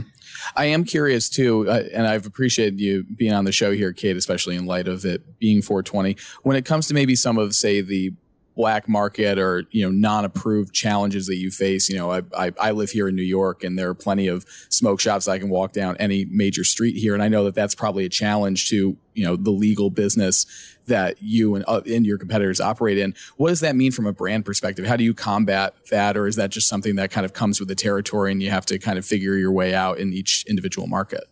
I 0.55 0.65
am 0.65 0.85
curious 0.85 1.29
too, 1.29 1.69
uh, 1.69 1.83
and 1.93 2.07
I've 2.07 2.25
appreciated 2.25 2.79
you 2.79 3.03
being 3.03 3.33
on 3.33 3.43
the 3.43 3.51
show 3.51 3.71
here, 3.71 3.91
Kate, 3.91 4.15
especially 4.15 4.55
in 4.55 4.65
light 4.65 4.87
of 4.87 5.03
it 5.03 5.39
being 5.39 5.61
420. 5.61 6.15
When 6.43 6.55
it 6.55 6.63
comes 6.63 6.87
to 6.87 6.93
maybe 6.93 7.15
some 7.15 7.37
of, 7.37 7.53
say, 7.53 7.81
the 7.81 8.13
black 8.59 8.89
market 8.89 9.39
or 9.39 9.63
you 9.71 9.81
know 9.81 9.89
non-approved 9.89 10.73
challenges 10.73 11.27
that 11.27 11.37
you 11.37 11.49
face 11.49 11.87
you 11.87 11.95
know 11.95 12.11
I, 12.11 12.23
I, 12.37 12.51
I, 12.59 12.71
live 12.71 12.89
here 12.89 13.07
in 13.07 13.15
new 13.15 13.21
york 13.21 13.63
and 13.63 13.79
there 13.79 13.87
are 13.87 13.93
plenty 13.93 14.27
of 14.27 14.45
smoke 14.67 14.99
shops 14.99 15.29
i 15.29 15.39
can 15.39 15.47
walk 15.47 15.71
down 15.71 15.95
any 15.95 16.25
major 16.25 16.65
street 16.65 16.97
here. 16.97 17.13
And 17.13 17.23
i 17.23 17.29
know 17.29 17.45
that 17.45 17.55
that's 17.55 17.73
probably 17.73 18.03
a 18.03 18.09
challenge 18.09 18.67
to 18.71 18.97
you 19.13 19.25
know 19.25 19.37
the 19.37 19.51
legal 19.51 19.89
business 19.89 20.45
that 20.87 21.21
you 21.21 21.55
and, 21.55 21.63
uh, 21.69 21.79
and 21.85 22.05
your 22.05 22.17
competitors 22.17 22.59
operate 22.59 22.97
in. 22.97 23.15
What 23.37 23.49
does 23.49 23.61
that 23.61 23.77
mean 23.77 23.93
from 23.93 24.07
a 24.07 24.11
brand 24.11 24.43
perspective? 24.43 24.85
How 24.85 24.97
do 24.97 25.03
you 25.05 25.13
combat 25.13 25.75
that? 25.91 26.17
Or 26.17 26.27
is 26.27 26.35
that 26.35 26.49
just 26.49 26.67
something 26.67 26.95
that 26.95 27.11
kind 27.11 27.25
of 27.25 27.31
comes 27.31 27.59
with 27.59 27.69
the 27.69 27.75
territory 27.75 28.31
and 28.31 28.41
you 28.41 28.49
have 28.49 28.65
to 28.65 28.79
kind 28.79 28.97
of 28.97 29.05
figure 29.05 29.35
your 29.35 29.51
way 29.51 29.73
out 29.73 29.99
in 29.99 30.11
each 30.13 30.45
individual 30.49 30.87
market 30.87 31.25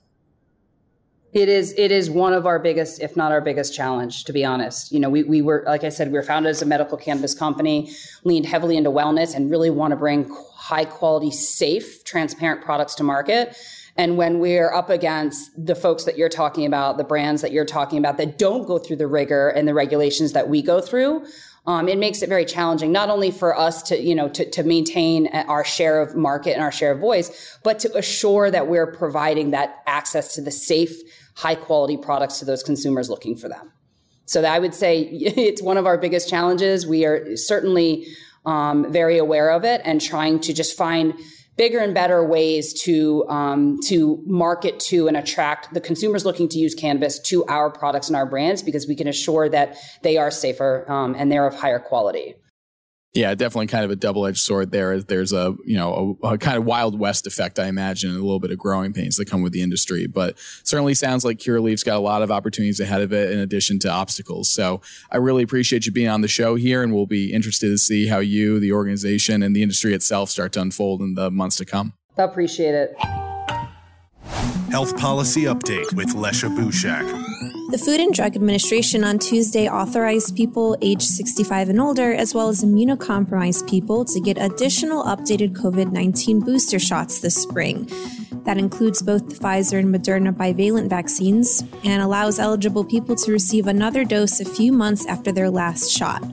it 1.33 1.49
is 1.49 1.73
it 1.77 1.91
is 1.91 2.09
one 2.09 2.33
of 2.33 2.45
our 2.45 2.57
biggest, 2.57 3.01
if 3.01 3.15
not 3.17 3.31
our 3.31 3.41
biggest 3.41 3.75
challenge, 3.75 4.23
to 4.25 4.33
be 4.33 4.45
honest. 4.45 4.91
You 4.91 4.99
know, 4.99 5.09
we, 5.09 5.23
we 5.23 5.41
were 5.41 5.63
like 5.67 5.83
I 5.83 5.89
said, 5.89 6.07
we 6.07 6.13
were 6.13 6.23
founded 6.23 6.49
as 6.49 6.61
a 6.61 6.65
medical 6.65 6.97
cannabis 6.97 7.33
company, 7.33 7.91
leaned 8.23 8.45
heavily 8.45 8.77
into 8.77 8.89
wellness, 8.89 9.35
and 9.35 9.51
really 9.51 9.69
want 9.69 9.91
to 9.91 9.97
bring 9.97 10.33
high 10.55 10.85
quality, 10.85 11.31
safe, 11.31 12.03
transparent 12.03 12.61
products 12.61 12.95
to 12.95 13.03
market. 13.03 13.57
And 13.97 14.15
when 14.15 14.39
we're 14.39 14.71
up 14.71 14.89
against 14.89 15.51
the 15.57 15.73
folks 15.73 16.03
that 16.03 16.17
you're 16.17 16.29
talking 16.29 16.65
about, 16.65 16.97
the 16.97 17.03
brands 17.03 17.41
that 17.41 17.51
you're 17.51 17.65
talking 17.65 17.97
about 17.97 18.17
that 18.17 18.37
don't 18.37 18.67
go 18.67 18.77
through 18.77 18.97
the 18.97 19.07
rigor 19.07 19.49
and 19.49 19.67
the 19.67 19.73
regulations 19.73 20.33
that 20.33 20.47
we 20.47 20.61
go 20.61 20.79
through, 20.79 21.25
um, 21.67 21.89
it 21.89 21.97
makes 21.97 22.21
it 22.21 22.29
very 22.29 22.45
challenging, 22.45 22.93
not 22.93 23.09
only 23.09 23.29
for 23.29 23.55
us 23.57 23.83
to, 23.83 24.01
you 24.01 24.15
know, 24.15 24.29
to, 24.29 24.49
to 24.51 24.63
maintain 24.63 25.27
our 25.27 25.65
share 25.65 26.01
of 26.01 26.15
market 26.15 26.53
and 26.53 26.61
our 26.63 26.71
share 26.71 26.93
of 26.93 26.99
voice, 26.99 27.59
but 27.61 27.77
to 27.79 27.95
assure 27.97 28.49
that 28.49 28.67
we're 28.67 28.87
providing 28.87 29.51
that 29.51 29.83
access 29.85 30.33
to 30.35 30.41
the 30.41 30.49
safe, 30.49 30.95
high 31.35 31.55
quality 31.55 31.97
products 31.97 32.39
to 32.39 32.45
those 32.45 32.63
consumers 32.63 33.09
looking 33.09 33.35
for 33.35 33.49
them. 33.49 33.73
So 34.25 34.43
I 34.43 34.59
would 34.59 34.73
say 34.73 35.01
it's 35.11 35.61
one 35.61 35.75
of 35.77 35.85
our 35.85 35.97
biggest 35.97 36.29
challenges. 36.29 36.87
We 36.87 37.05
are 37.05 37.35
certainly 37.35 38.07
um, 38.45 38.89
very 38.89 39.17
aware 39.17 39.49
of 39.49 39.65
it 39.65 39.81
and 39.83 39.99
trying 39.99 40.39
to 40.41 40.53
just 40.53 40.77
find 40.77 41.15
bigger 41.57 41.79
and 41.79 41.93
better 41.93 42.23
ways 42.23 42.73
to 42.83 43.27
um, 43.29 43.79
to 43.81 44.21
market 44.25 44.79
to 44.79 45.07
and 45.07 45.17
attract 45.17 45.73
the 45.73 45.81
consumers 45.81 46.25
looking 46.25 46.47
to 46.49 46.59
use 46.59 46.73
cannabis 46.73 47.19
to 47.19 47.43
our 47.45 47.69
products 47.69 48.07
and 48.07 48.15
our 48.15 48.25
brands 48.25 48.61
because 48.61 48.87
we 48.87 48.95
can 48.95 49.07
assure 49.07 49.49
that 49.49 49.75
they 50.03 50.17
are 50.17 50.31
safer 50.31 50.89
um, 50.89 51.15
and 51.17 51.31
they're 51.31 51.47
of 51.47 51.55
higher 51.55 51.79
quality. 51.79 52.35
Yeah, 53.13 53.33
definitely 53.33 53.67
kind 53.67 53.83
of 53.83 53.89
a 53.89 53.95
double-edged 53.95 54.37
sword 54.37 54.71
there. 54.71 55.01
There's 55.01 55.33
a 55.33 55.55
you 55.65 55.77
know 55.77 56.17
a, 56.21 56.27
a, 56.27 56.37
kind 56.37 56.57
of 56.57 56.65
wild 56.65 56.99
west 56.99 57.25
effect, 57.25 57.57
I 57.57 57.67
imagine, 57.67 58.11
and 58.11 58.19
a 58.19 58.21
little 58.21 58.39
bit 58.39 58.51
of 58.51 58.59
growing 58.59 58.93
pains 58.93 59.15
that 59.15 59.25
come 59.29 59.41
with 59.41 59.53
the 59.53 59.61
industry. 59.61 60.07
But 60.07 60.37
certainly 60.63 60.93
sounds 60.93 61.25
like 61.25 61.37
Curaleaf's 61.39 61.83
got 61.83 61.97
a 61.97 62.01
lot 62.01 62.21
of 62.21 62.29
opportunities 62.29 62.79
ahead 62.79 63.01
of 63.01 63.13
it, 63.13 63.31
in 63.31 63.39
addition 63.39 63.79
to 63.79 63.89
obstacles. 63.89 64.51
So 64.51 64.81
I 65.11 65.17
really 65.17 65.41
appreciate 65.41 65.85
you 65.85 65.91
being 65.91 66.09
on 66.09 66.21
the 66.21 66.27
show 66.27 66.55
here, 66.55 66.83
and 66.83 66.93
we'll 66.93 67.07
be 67.07 67.33
interested 67.33 67.69
to 67.69 67.77
see 67.77 68.07
how 68.07 68.19
you, 68.19 68.59
the 68.59 68.73
organization, 68.73 69.41
and 69.41 69.55
the 69.55 69.63
industry 69.63 69.93
itself 69.93 70.29
start 70.29 70.51
to 70.53 70.61
unfold 70.61 71.01
in 71.01 71.15
the 71.15 71.31
months 71.31 71.55
to 71.57 71.65
come. 71.65 71.93
I 72.17 72.23
appreciate 72.23 72.75
it. 72.75 73.26
Health 74.71 74.97
Policy 74.97 75.43
Update 75.43 75.93
with 75.93 76.15
Lecia 76.15 76.47
Bushak. 76.47 77.05
The 77.69 77.77
Food 77.77 77.99
and 77.99 78.13
Drug 78.13 78.35
Administration 78.35 79.03
on 79.03 79.19
Tuesday 79.19 79.67
authorized 79.69 80.35
people 80.35 80.77
aged 80.81 81.03
65 81.03 81.69
and 81.69 81.81
older, 81.81 82.13
as 82.13 82.33
well 82.33 82.47
as 82.47 82.63
immunocompromised 82.63 83.69
people, 83.69 84.05
to 84.05 84.19
get 84.21 84.37
additional 84.37 85.03
updated 85.03 85.53
COVID 85.53 85.91
19 85.91 86.39
booster 86.39 86.79
shots 86.79 87.19
this 87.19 87.35
spring. 87.35 87.89
That 88.45 88.57
includes 88.57 89.01
both 89.01 89.27
the 89.27 89.35
Pfizer 89.35 89.79
and 89.79 89.93
Moderna 89.93 90.31
bivalent 90.31 90.89
vaccines 90.89 91.63
and 91.83 92.01
allows 92.01 92.39
eligible 92.39 92.85
people 92.85 93.15
to 93.17 93.31
receive 93.31 93.67
another 93.67 94.05
dose 94.05 94.39
a 94.39 94.45
few 94.45 94.71
months 94.71 95.05
after 95.05 95.33
their 95.33 95.49
last 95.49 95.91
shot. 95.91 96.23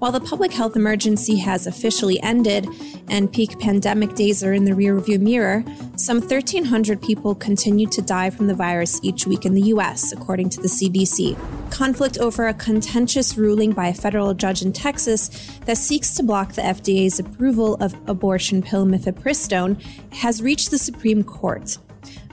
While 0.00 0.12
the 0.12 0.20
public 0.20 0.50
health 0.50 0.76
emergency 0.76 1.36
has 1.40 1.66
officially 1.66 2.18
ended 2.22 2.66
and 3.10 3.30
peak 3.30 3.58
pandemic 3.58 4.14
days 4.14 4.42
are 4.42 4.54
in 4.54 4.64
the 4.64 4.72
rearview 4.72 5.20
mirror, 5.20 5.62
some 5.96 6.20
1,300 6.20 7.02
people 7.02 7.34
continue 7.34 7.86
to 7.88 8.00
die 8.00 8.30
from 8.30 8.46
the 8.46 8.54
virus 8.54 8.98
each 9.02 9.26
week 9.26 9.44
in 9.44 9.52
the 9.52 9.60
U.S., 9.74 10.10
according 10.10 10.48
to 10.50 10.60
the 10.62 10.68
CDC. 10.68 11.36
Conflict 11.70 12.16
over 12.16 12.48
a 12.48 12.54
contentious 12.54 13.36
ruling 13.36 13.72
by 13.72 13.88
a 13.88 13.94
federal 13.94 14.32
judge 14.32 14.62
in 14.62 14.72
Texas 14.72 15.28
that 15.66 15.76
seeks 15.76 16.14
to 16.14 16.22
block 16.22 16.54
the 16.54 16.62
FDA's 16.62 17.20
approval 17.20 17.74
of 17.74 17.94
abortion 18.08 18.62
pill 18.62 18.86
mifepristone 18.86 19.78
has 20.14 20.40
reached 20.40 20.70
the 20.70 20.78
Supreme 20.78 21.22
Court. 21.22 21.76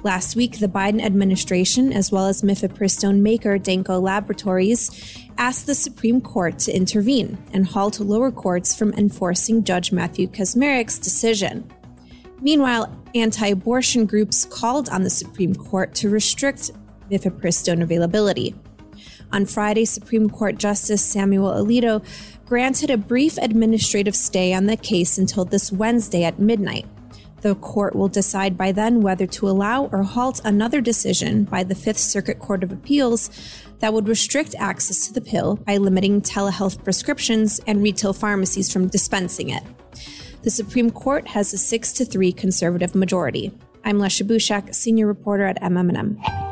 Last 0.08 0.38
week, 0.38 0.60
the 0.60 0.70
Biden 0.70 1.02
administration, 1.02 1.92
as 1.92 2.14
well 2.14 2.28
as 2.28 2.42
mifepristone 2.42 3.20
maker 3.20 3.60
Danco 3.60 4.02
Laboratories, 4.02 4.90
asked 5.38 5.66
the 5.66 5.76
Supreme 5.76 6.22
Court 6.22 6.58
to 6.60 6.72
intervene 6.74 7.38
and 7.52 7.68
halt 7.68 8.00
lower 8.00 8.32
courts 8.32 8.74
from 8.74 8.94
enforcing 8.94 9.66
Judge 9.66 9.92
Matthew 9.92 10.30
Kacsmaryk's 10.30 10.98
decision. 10.98 11.70
Meanwhile, 12.40 12.90
anti 13.16 13.48
abortion 13.48 14.06
groups 14.06 14.46
called 14.46 14.88
on 14.88 15.04
the 15.04 15.10
Supreme 15.10 15.54
Court 15.54 15.94
to 15.96 16.10
restrict 16.10 16.72
mifepristone 17.12 17.84
availability. 17.84 18.56
On 19.34 19.46
Friday, 19.46 19.84
Supreme 19.84 20.30
Court 20.30 20.58
Justice 20.58 21.04
Samuel 21.04 21.52
Alito 21.52 22.02
granted 22.46 22.90
a 22.90 22.98
brief 22.98 23.38
administrative 23.40 24.16
stay 24.16 24.54
on 24.54 24.68
the 24.68 24.78
case 24.78 25.18
until 25.18 25.44
this 25.44 25.70
Wednesday 25.70 26.24
at 26.24 26.40
midnight. 26.40 26.86
The 27.42 27.56
court 27.56 27.96
will 27.96 28.08
decide 28.08 28.58
by 28.58 28.72
then 28.72 29.02
whether 29.02 29.28
to 29.28 29.48
allow 29.48 29.86
or 29.86 30.04
halt 30.04 30.42
another 30.44 30.82
decision 30.82 31.44
by 31.44 31.64
the 31.64 31.76
Fifth 31.76 32.00
Circuit 32.00 32.40
Court 32.40 32.64
of 32.64 32.72
Appeals 32.72 33.30
that 33.80 33.94
would 33.94 34.08
restrict 34.08 34.56
access 34.58 35.06
to 35.08 35.14
the 35.14 35.22
pill 35.22 35.58
by 35.58 35.78
limiting 35.78 36.22
telehealth 36.22 36.84
prescriptions 36.84 37.60
and 37.68 37.84
retail 37.84 38.14
pharmacies 38.14 38.74
from 38.74 38.88
dispensing 38.88 39.50
it. 39.50 39.64
The 40.42 40.50
Supreme 40.50 40.90
Court 40.90 41.28
has 41.28 41.54
a 41.54 41.58
6 41.58 41.94
to 41.94 42.06
3 42.06 42.32
conservative 42.32 42.96
majority. 42.96 43.52
I'm 43.84 44.00
Lecia 44.00 44.24
Bushak, 44.24 44.74
senior 44.74 45.06
reporter 45.06 45.46
at 45.46 45.62
MMM. 45.62 46.47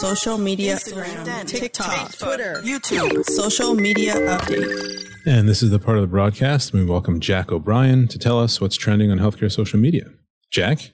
Social 0.00 0.38
media, 0.38 0.76
Instagram, 0.76 1.40
um, 1.40 1.46
TikTok, 1.46 2.16
Twitter, 2.18 2.60
YouTube, 2.64 3.24
social 3.24 3.74
media 3.74 4.14
update. 4.14 5.04
And 5.26 5.48
this 5.48 5.62
is 5.62 5.70
the 5.70 5.78
part 5.78 5.98
of 5.98 6.02
the 6.02 6.08
broadcast. 6.08 6.72
We 6.72 6.84
welcome 6.84 7.20
Jack 7.20 7.52
O'Brien 7.52 8.08
to 8.08 8.18
tell 8.18 8.40
us 8.40 8.60
what's 8.60 8.76
trending 8.76 9.10
on 9.10 9.18
healthcare 9.18 9.50
social 9.50 9.78
media. 9.78 10.06
Jack? 10.50 10.92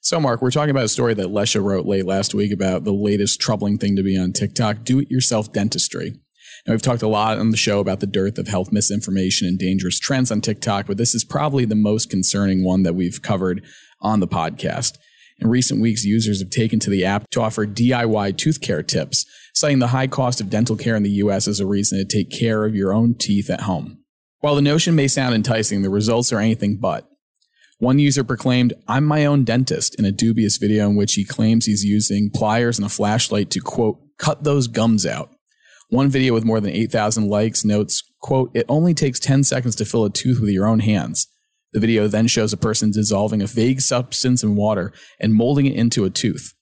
So, 0.00 0.18
Marc, 0.18 0.42
we're 0.42 0.50
talking 0.50 0.70
about 0.70 0.84
a 0.84 0.88
story 0.88 1.14
that 1.14 1.28
Lecia 1.28 1.62
wrote 1.62 1.86
late 1.86 2.06
last 2.06 2.34
week 2.34 2.52
about 2.52 2.84
the 2.84 2.92
latest 2.92 3.40
troubling 3.40 3.78
thing 3.78 3.96
to 3.96 4.02
be 4.02 4.18
on 4.18 4.32
TikTok 4.32 4.84
do 4.84 5.00
it 5.00 5.10
yourself 5.10 5.52
dentistry. 5.52 6.08
And 6.66 6.74
we've 6.74 6.82
talked 6.82 7.02
a 7.02 7.08
lot 7.08 7.38
on 7.38 7.50
the 7.50 7.56
show 7.56 7.80
about 7.80 8.00
the 8.00 8.06
dearth 8.06 8.38
of 8.38 8.48
health 8.48 8.72
misinformation 8.72 9.48
and 9.48 9.58
dangerous 9.58 9.98
trends 9.98 10.30
on 10.30 10.40
TikTok, 10.40 10.86
but 10.86 10.96
this 10.96 11.14
is 11.14 11.24
probably 11.24 11.64
the 11.64 11.74
most 11.74 12.10
concerning 12.10 12.64
one 12.64 12.82
that 12.82 12.94
we've 12.94 13.22
covered 13.22 13.64
on 14.00 14.20
the 14.20 14.28
podcast. 14.28 14.98
In 15.40 15.48
recent 15.48 15.80
weeks, 15.80 16.04
users 16.04 16.40
have 16.40 16.50
taken 16.50 16.78
to 16.80 16.90
the 16.90 17.04
app 17.04 17.30
to 17.30 17.40
offer 17.40 17.66
DIY 17.66 18.36
tooth 18.36 18.60
care 18.60 18.82
tips, 18.82 19.24
citing 19.54 19.78
the 19.78 19.88
high 19.88 20.06
cost 20.06 20.40
of 20.40 20.50
dental 20.50 20.76
care 20.76 20.96
in 20.96 21.02
the 21.02 21.10
US 21.10 21.48
as 21.48 21.60
a 21.60 21.66
reason 21.66 21.98
to 21.98 22.04
take 22.04 22.30
care 22.30 22.66
of 22.66 22.74
your 22.74 22.92
own 22.92 23.14
teeth 23.14 23.48
at 23.48 23.62
home. 23.62 23.98
While 24.40 24.54
the 24.54 24.62
notion 24.62 24.94
may 24.94 25.08
sound 25.08 25.34
enticing, 25.34 25.80
the 25.80 25.90
results 25.90 26.32
are 26.32 26.40
anything 26.40 26.76
but. 26.76 27.06
One 27.78 27.98
user 27.98 28.22
proclaimed, 28.22 28.74
I'm 28.86 29.04
my 29.04 29.24
own 29.24 29.44
dentist 29.44 29.98
in 29.98 30.04
a 30.04 30.12
dubious 30.12 30.58
video 30.58 30.90
in 30.90 30.96
which 30.96 31.14
he 31.14 31.24
claims 31.24 31.64
he's 31.64 31.84
using 31.84 32.30
pliers 32.30 32.78
and 32.78 32.84
a 32.84 32.90
flashlight 32.90 33.50
to, 33.52 33.60
quote, 33.60 33.98
cut 34.18 34.44
those 34.44 34.66
gums 34.66 35.06
out. 35.06 35.30
One 35.88 36.10
video 36.10 36.34
with 36.34 36.44
more 36.44 36.60
than 36.60 36.72
8,000 36.72 37.28
likes 37.28 37.64
notes, 37.64 38.02
quote, 38.20 38.50
it 38.54 38.66
only 38.68 38.92
takes 38.92 39.18
10 39.18 39.44
seconds 39.44 39.74
to 39.76 39.86
fill 39.86 40.04
a 40.04 40.10
tooth 40.10 40.40
with 40.40 40.50
your 40.50 40.66
own 40.66 40.80
hands. 40.80 41.26
The 41.72 41.80
video 41.80 42.08
then 42.08 42.26
shows 42.26 42.52
a 42.52 42.56
person 42.56 42.90
dissolving 42.90 43.42
a 43.42 43.46
vague 43.46 43.80
substance 43.80 44.42
in 44.42 44.56
water 44.56 44.92
and 45.20 45.34
molding 45.34 45.66
it 45.66 45.76
into 45.76 46.04
a 46.04 46.10
tooth. 46.10 46.52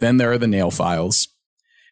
Then 0.00 0.16
there 0.16 0.32
are 0.32 0.38
the 0.38 0.46
nail 0.46 0.70
files. 0.70 1.28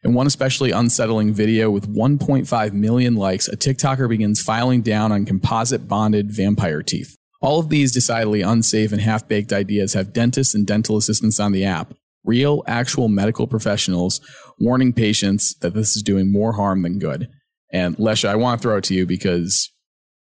In 0.03 0.15
one 0.15 0.27
especially 0.27 0.71
unsettling 0.71 1.33
video 1.33 1.71
with 1.71 1.93
1.5 1.93 2.73
million 2.73 3.17
likes, 3.17 3.49
a 3.49 3.57
TikToker 3.57 4.09
begins 4.09 4.41
filing 4.41 4.81
down 4.81 5.13
on 5.13 5.25
composite 5.25 5.89
bonded 5.89 6.31
vampire 6.31 6.83
teeth. 6.83 7.17
All 7.41 7.61
of 7.61 7.69
these 7.69 7.93
decidedly 7.93 8.43
unsafe 8.43 8.93
and 8.93 9.01
half 9.01 9.29
baked 9.29 9.53
ideas 9.53 9.95
have 9.95 10.13
dentists 10.13 10.55
and 10.55 10.67
dental 10.67 10.97
assistants 10.97 11.39
on 11.39 11.53
the 11.53 11.65
app, 11.65 11.95
real, 12.25 12.63
actual 12.67 13.09
medical 13.09 13.47
professionals 13.47 14.21
warning 14.59 14.93
patients 14.93 15.55
that 15.61 15.75
this 15.75 15.97
is 15.97 16.03
doing 16.03 16.33
more 16.33 16.55
harm 16.55 16.83
than 16.83 16.99
good. 16.99 17.29
And 17.73 17.97
Lecia, 17.97 18.29
I 18.29 18.37
want 18.37 18.61
to 18.61 18.63
throw 18.63 18.79
it 18.79 18.85
to 18.85 18.95
you 18.95 19.07
because 19.07 19.71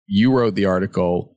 you 0.08 0.32
wrote 0.32 0.56
the 0.56 0.66
article, 0.66 1.35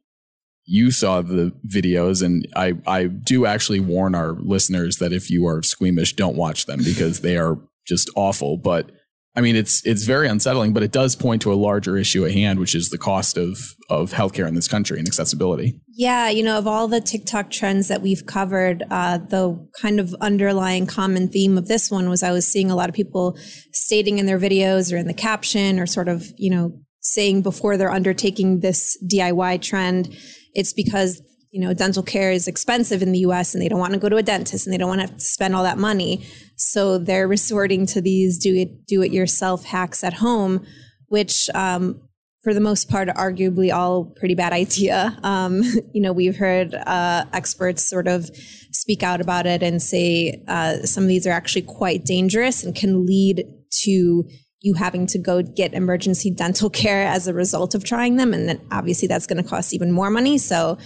you 0.68 0.90
saw 0.90 1.22
the 1.22 1.50
videos, 1.66 2.22
and 2.22 2.46
I, 2.54 2.74
I 2.86 3.04
do 3.06 3.46
actually 3.46 3.80
warn 3.80 4.14
our 4.14 4.32
listeners 4.32 4.98
that 4.98 5.14
if 5.14 5.30
you 5.30 5.46
are 5.46 5.62
squeamish, 5.62 6.12
don't 6.12 6.36
watch 6.36 6.66
them 6.66 6.80
because 6.84 7.22
they 7.22 7.38
are 7.38 7.58
just 7.86 8.10
awful. 8.14 8.58
But 8.58 8.90
I 9.34 9.40
mean, 9.40 9.56
it's 9.56 9.84
it's 9.86 10.04
very 10.04 10.28
unsettling, 10.28 10.74
but 10.74 10.82
it 10.82 10.92
does 10.92 11.16
point 11.16 11.40
to 11.42 11.52
a 11.52 11.54
larger 11.54 11.96
issue 11.96 12.26
at 12.26 12.32
hand, 12.32 12.58
which 12.58 12.74
is 12.74 12.90
the 12.90 12.98
cost 12.98 13.38
of 13.38 13.58
of 13.88 14.12
healthcare 14.12 14.46
in 14.46 14.54
this 14.54 14.68
country 14.68 14.98
and 14.98 15.08
accessibility. 15.08 15.80
Yeah, 15.88 16.28
you 16.28 16.42
know, 16.42 16.58
of 16.58 16.66
all 16.66 16.86
the 16.86 17.00
TikTok 17.00 17.50
trends 17.50 17.88
that 17.88 18.02
we've 18.02 18.26
covered, 18.26 18.84
uh, 18.90 19.18
the 19.18 19.66
kind 19.80 19.98
of 19.98 20.14
underlying 20.20 20.86
common 20.86 21.28
theme 21.28 21.56
of 21.56 21.66
this 21.66 21.90
one 21.90 22.10
was 22.10 22.22
I 22.22 22.30
was 22.30 22.46
seeing 22.46 22.70
a 22.70 22.76
lot 22.76 22.90
of 22.90 22.94
people 22.94 23.38
stating 23.72 24.18
in 24.18 24.26
their 24.26 24.38
videos 24.38 24.92
or 24.92 24.98
in 24.98 25.06
the 25.06 25.14
caption 25.14 25.80
or 25.80 25.86
sort 25.86 26.08
of, 26.08 26.26
you 26.36 26.50
know, 26.50 26.78
saying 27.00 27.40
before 27.40 27.78
they're 27.78 27.90
undertaking 27.90 28.60
this 28.60 28.98
DIY 29.10 29.62
trend, 29.62 30.14
it's 30.54 30.72
because 30.72 31.20
you 31.50 31.60
know, 31.60 31.72
dental 31.72 32.02
care 32.02 32.30
is 32.30 32.46
expensive 32.46 33.02
in 33.02 33.12
the 33.12 33.20
US 33.20 33.54
and 33.54 33.62
they 33.62 33.68
don't 33.68 33.78
want 33.78 33.94
to 33.94 33.98
go 33.98 34.08
to 34.08 34.16
a 34.16 34.22
dentist 34.22 34.66
and 34.66 34.74
they 34.74 34.78
don't 34.78 34.88
want 34.88 35.00
to, 35.00 35.08
to 35.08 35.20
spend 35.20 35.54
all 35.54 35.62
that 35.62 35.78
money. 35.78 36.24
So 36.56 36.98
they're 36.98 37.28
resorting 37.28 37.86
to 37.86 38.00
these 38.00 38.38
do 38.38 38.54
it, 38.54 38.86
do 38.86 39.02
it 39.02 39.12
yourself 39.12 39.64
hacks 39.64 40.04
at 40.04 40.14
home, 40.14 40.66
which, 41.06 41.48
um, 41.54 42.02
for 42.44 42.54
the 42.54 42.60
most 42.60 42.88
part, 42.88 43.08
arguably 43.08 43.72
all 43.72 44.04
pretty 44.04 44.34
bad 44.34 44.52
idea. 44.52 45.18
Um, 45.22 45.62
you 45.92 46.02
know, 46.02 46.12
we've 46.12 46.36
heard 46.36 46.74
uh, 46.74 47.24
experts 47.32 47.82
sort 47.82 48.08
of 48.08 48.30
speak 48.70 49.02
out 49.02 49.20
about 49.20 49.46
it 49.46 49.62
and 49.62 49.82
say 49.82 50.44
uh, 50.48 50.78
some 50.82 51.04
of 51.04 51.08
these 51.08 51.26
are 51.26 51.32
actually 51.32 51.62
quite 51.62 52.04
dangerous 52.04 52.62
and 52.62 52.74
can 52.74 53.06
lead 53.06 53.44
to 53.84 54.24
you 54.60 54.74
having 54.74 55.06
to 55.06 55.18
go 55.18 55.42
get 55.42 55.72
emergency 55.74 56.30
dental 56.30 56.68
care 56.70 57.06
as 57.06 57.28
a 57.28 57.34
result 57.34 57.74
of 57.74 57.84
trying 57.84 58.16
them. 58.16 58.34
And 58.34 58.48
then 58.48 58.60
obviously 58.70 59.06
that's 59.08 59.26
going 59.26 59.42
to 59.42 59.48
cost 59.48 59.72
even 59.72 59.92
more 59.92 60.10
money. 60.10 60.38
So 60.38 60.78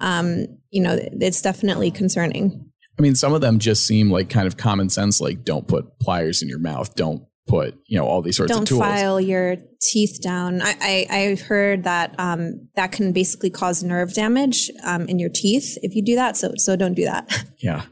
um, 0.00 0.46
you 0.70 0.82
know, 0.82 0.98
it's 1.00 1.40
definitely 1.40 1.90
concerning. 1.90 2.70
I 2.98 3.02
mean, 3.02 3.14
some 3.14 3.34
of 3.34 3.40
them 3.40 3.58
just 3.58 3.86
seem 3.86 4.10
like 4.10 4.30
kind 4.30 4.46
of 4.46 4.56
common 4.56 4.88
sense, 4.88 5.20
like 5.20 5.44
don't 5.44 5.66
put 5.66 5.98
pliers 6.00 6.42
in 6.42 6.48
your 6.48 6.58
mouth, 6.58 6.94
don't 6.94 7.22
put, 7.46 7.78
you 7.86 7.98
know, 7.98 8.06
all 8.06 8.22
these 8.22 8.36
sorts 8.36 8.52
don't 8.52 8.62
of 8.62 8.68
tools. 8.68 8.80
Don't 8.80 8.90
file 8.90 9.20
your 9.20 9.56
teeth 9.80 10.20
down. 10.22 10.62
I, 10.62 10.74
I, 10.80 11.06
I 11.10 11.34
heard 11.36 11.84
that 11.84 12.14
um, 12.18 12.68
that 12.74 12.92
can 12.92 13.12
basically 13.12 13.50
cause 13.50 13.82
nerve 13.82 14.14
damage 14.14 14.70
um, 14.84 15.08
in 15.08 15.18
your 15.18 15.30
teeth 15.30 15.78
if 15.82 15.94
you 15.94 16.02
do 16.02 16.16
that. 16.16 16.36
So, 16.36 16.52
so 16.56 16.76
don't 16.76 16.94
do 16.94 17.04
that. 17.04 17.44
Yeah. 17.58 17.82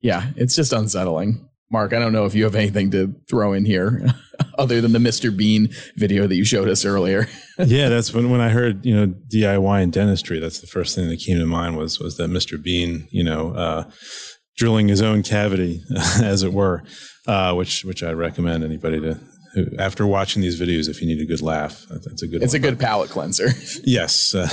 Yeah. 0.00 0.30
It's 0.36 0.54
just 0.54 0.72
unsettling. 0.72 1.45
Marc, 1.70 1.92
I 1.92 1.98
don't 1.98 2.12
know 2.12 2.26
if 2.26 2.34
you 2.34 2.44
have 2.44 2.54
anything 2.54 2.90
to 2.92 3.14
throw 3.28 3.52
in 3.52 3.64
here 3.64 4.06
other 4.58 4.80
than 4.80 4.92
the 4.92 4.98
Mr. 4.98 5.36
Bean 5.36 5.68
video 5.96 6.26
that 6.26 6.36
you 6.36 6.44
showed 6.44 6.68
us 6.68 6.84
earlier. 6.84 7.28
yeah, 7.58 7.88
that's 7.88 8.14
when, 8.14 8.30
when 8.30 8.40
I 8.40 8.50
heard, 8.50 8.86
you 8.86 8.94
know, 8.94 9.14
DIY 9.32 9.82
and 9.82 9.92
dentistry, 9.92 10.38
that's 10.38 10.60
the 10.60 10.66
first 10.66 10.94
thing 10.94 11.08
that 11.08 11.18
came 11.20 11.38
to 11.38 11.46
mind 11.46 11.76
was 11.76 11.98
was 11.98 12.16
that 12.18 12.30
Mr. 12.30 12.62
Bean, 12.62 13.08
you 13.10 13.24
know, 13.24 13.52
uh, 13.52 13.90
drilling 14.56 14.88
his 14.88 15.02
own 15.02 15.22
cavity, 15.22 15.82
as 16.22 16.42
it 16.42 16.52
were, 16.52 16.84
uh, 17.26 17.52
which 17.54 17.84
which 17.84 18.02
I 18.02 18.12
recommend 18.12 18.64
anybody 18.64 19.00
to 19.00 19.18
after 19.78 20.06
watching 20.06 20.42
these 20.42 20.60
videos, 20.60 20.88
if 20.88 21.00
you 21.00 21.06
need 21.06 21.20
a 21.20 21.26
good 21.26 21.42
laugh, 21.42 21.84
that's 21.88 22.22
a 22.22 22.26
good. 22.26 22.42
It's 22.42 22.52
one. 22.52 22.62
a 22.62 22.62
good 22.62 22.78
palate 22.78 23.10
cleanser. 23.10 23.48
yes, 23.84 24.34
uh, 24.34 24.48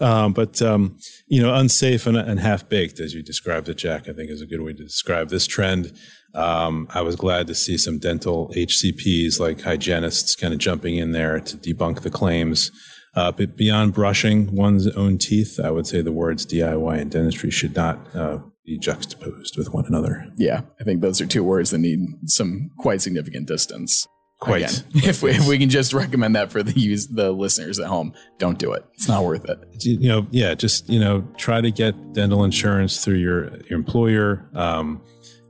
um, 0.04 0.32
but 0.32 0.60
um, 0.62 0.98
you 1.28 1.42
know, 1.42 1.54
unsafe 1.54 2.06
and, 2.06 2.16
and 2.16 2.40
half 2.40 2.68
baked, 2.68 3.00
as 3.00 3.14
you 3.14 3.22
described 3.22 3.68
it, 3.68 3.76
Jack. 3.76 4.08
I 4.08 4.12
think 4.12 4.30
is 4.30 4.40
a 4.40 4.46
good 4.46 4.62
way 4.62 4.72
to 4.72 4.82
describe 4.82 5.28
this 5.28 5.46
trend. 5.46 5.92
Um, 6.34 6.86
I 6.94 7.02
was 7.02 7.16
glad 7.16 7.46
to 7.48 7.54
see 7.54 7.76
some 7.76 7.98
dental 7.98 8.52
HCPs 8.56 9.40
like 9.40 9.62
hygienists 9.62 10.36
kind 10.36 10.52
of 10.54 10.60
jumping 10.60 10.96
in 10.96 11.12
there 11.12 11.40
to 11.40 11.56
debunk 11.56 12.02
the 12.02 12.10
claims. 12.10 12.70
Uh, 13.14 13.32
but 13.32 13.56
beyond 13.56 13.92
brushing 13.92 14.54
one's 14.54 14.86
own 14.88 15.18
teeth, 15.18 15.58
I 15.58 15.70
would 15.70 15.86
say 15.86 16.00
the 16.00 16.12
words 16.12 16.46
DIY 16.46 17.00
and 17.00 17.10
dentistry 17.10 17.50
should 17.50 17.74
not 17.74 17.98
uh, 18.14 18.38
be 18.70 18.78
juxtaposed 18.78 19.58
with 19.58 19.74
one 19.74 19.84
another. 19.86 20.32
Yeah, 20.36 20.62
I 20.80 20.84
think 20.84 21.00
those 21.00 21.20
are 21.20 21.26
two 21.26 21.42
words 21.42 21.70
that 21.70 21.78
need 21.78 22.00
some 22.26 22.70
quite 22.78 23.02
significant 23.02 23.48
distance. 23.48 24.06
Quite. 24.38 24.62
Again, 24.62 24.84
if, 25.10 25.22
we, 25.22 25.30
if 25.32 25.48
we 25.48 25.58
can 25.58 25.68
just 25.68 25.92
recommend 25.92 26.36
that 26.36 26.52
for 26.52 26.62
the 26.62 26.78
use 26.78 27.08
the 27.08 27.32
listeners 27.32 27.78
at 27.80 27.88
home, 27.88 28.14
don't 28.38 28.58
do 28.58 28.72
it. 28.72 28.84
It's 28.94 29.08
not 29.08 29.24
worth 29.24 29.44
it. 29.44 29.58
You 29.84 30.08
know, 30.08 30.26
yeah, 30.30 30.54
just 30.54 30.88
you 30.88 31.00
know, 31.00 31.26
try 31.36 31.60
to 31.60 31.70
get 31.70 32.12
dental 32.12 32.44
insurance 32.44 33.04
through 33.04 33.16
your 33.16 33.56
your 33.68 33.78
employer. 33.78 34.48
Um, 34.54 35.02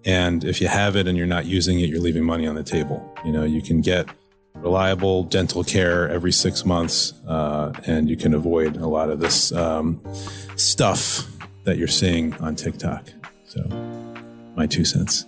and 0.06 0.44
if 0.44 0.62
you 0.62 0.68
have 0.68 0.96
it 0.96 1.06
and 1.06 1.16
you're 1.16 1.26
not 1.26 1.44
using 1.44 1.78
it, 1.80 1.90
you're 1.90 2.00
leaving 2.00 2.24
money 2.24 2.46
on 2.46 2.54
the 2.54 2.64
table. 2.64 3.14
You 3.22 3.32
know, 3.32 3.44
you 3.44 3.60
can 3.60 3.82
get 3.82 4.08
reliable 4.54 5.24
dental 5.24 5.62
care 5.62 6.08
every 6.08 6.32
six 6.32 6.64
months, 6.64 7.12
uh, 7.28 7.72
and 7.86 8.08
you 8.08 8.16
can 8.16 8.32
avoid 8.32 8.76
a 8.78 8.88
lot 8.88 9.10
of 9.10 9.20
this 9.20 9.52
um, 9.52 10.02
stuff 10.56 11.28
that 11.64 11.78
you're 11.78 11.88
seeing 11.88 12.34
on 12.34 12.56
TikTok. 12.56 13.08
So, 13.44 13.62
my 14.56 14.66
two 14.66 14.84
cents. 14.84 15.26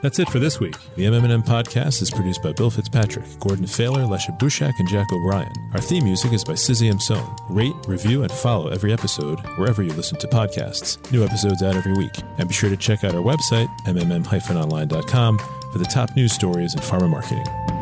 That's 0.00 0.20
it 0.20 0.28
for 0.28 0.38
this 0.38 0.60
week. 0.60 0.76
The 0.94 1.06
MMM 1.06 1.44
podcast 1.44 2.02
is 2.02 2.10
produced 2.10 2.40
by 2.40 2.52
Bill 2.52 2.70
Fitzpatrick, 2.70 3.26
Gordon 3.40 3.66
Failer, 3.66 4.02
Lecia 4.02 4.38
Bushak, 4.38 4.72
and 4.78 4.88
Jack 4.88 5.12
O'Brien. 5.12 5.52
Our 5.72 5.80
theme 5.80 6.04
music 6.04 6.32
is 6.32 6.44
by 6.44 6.52
Sizzy 6.52 6.88
M. 6.88 7.00
Sohn. 7.00 7.34
Rate, 7.50 7.74
review, 7.88 8.22
and 8.22 8.30
follow 8.30 8.68
every 8.68 8.92
episode 8.92 9.40
wherever 9.56 9.82
you 9.82 9.92
listen 9.94 10.16
to 10.18 10.28
podcasts. 10.28 10.98
New 11.10 11.24
episodes 11.24 11.64
out 11.64 11.74
every 11.74 11.94
week. 11.94 12.14
And 12.38 12.48
be 12.48 12.54
sure 12.54 12.70
to 12.70 12.76
check 12.76 13.02
out 13.02 13.16
our 13.16 13.22
website, 13.22 13.68
mmm-online.com, 13.86 15.38
for 15.72 15.78
the 15.78 15.84
top 15.84 16.14
news 16.14 16.32
stories 16.32 16.74
in 16.74 16.80
pharma 16.80 17.08
marketing. 17.10 17.77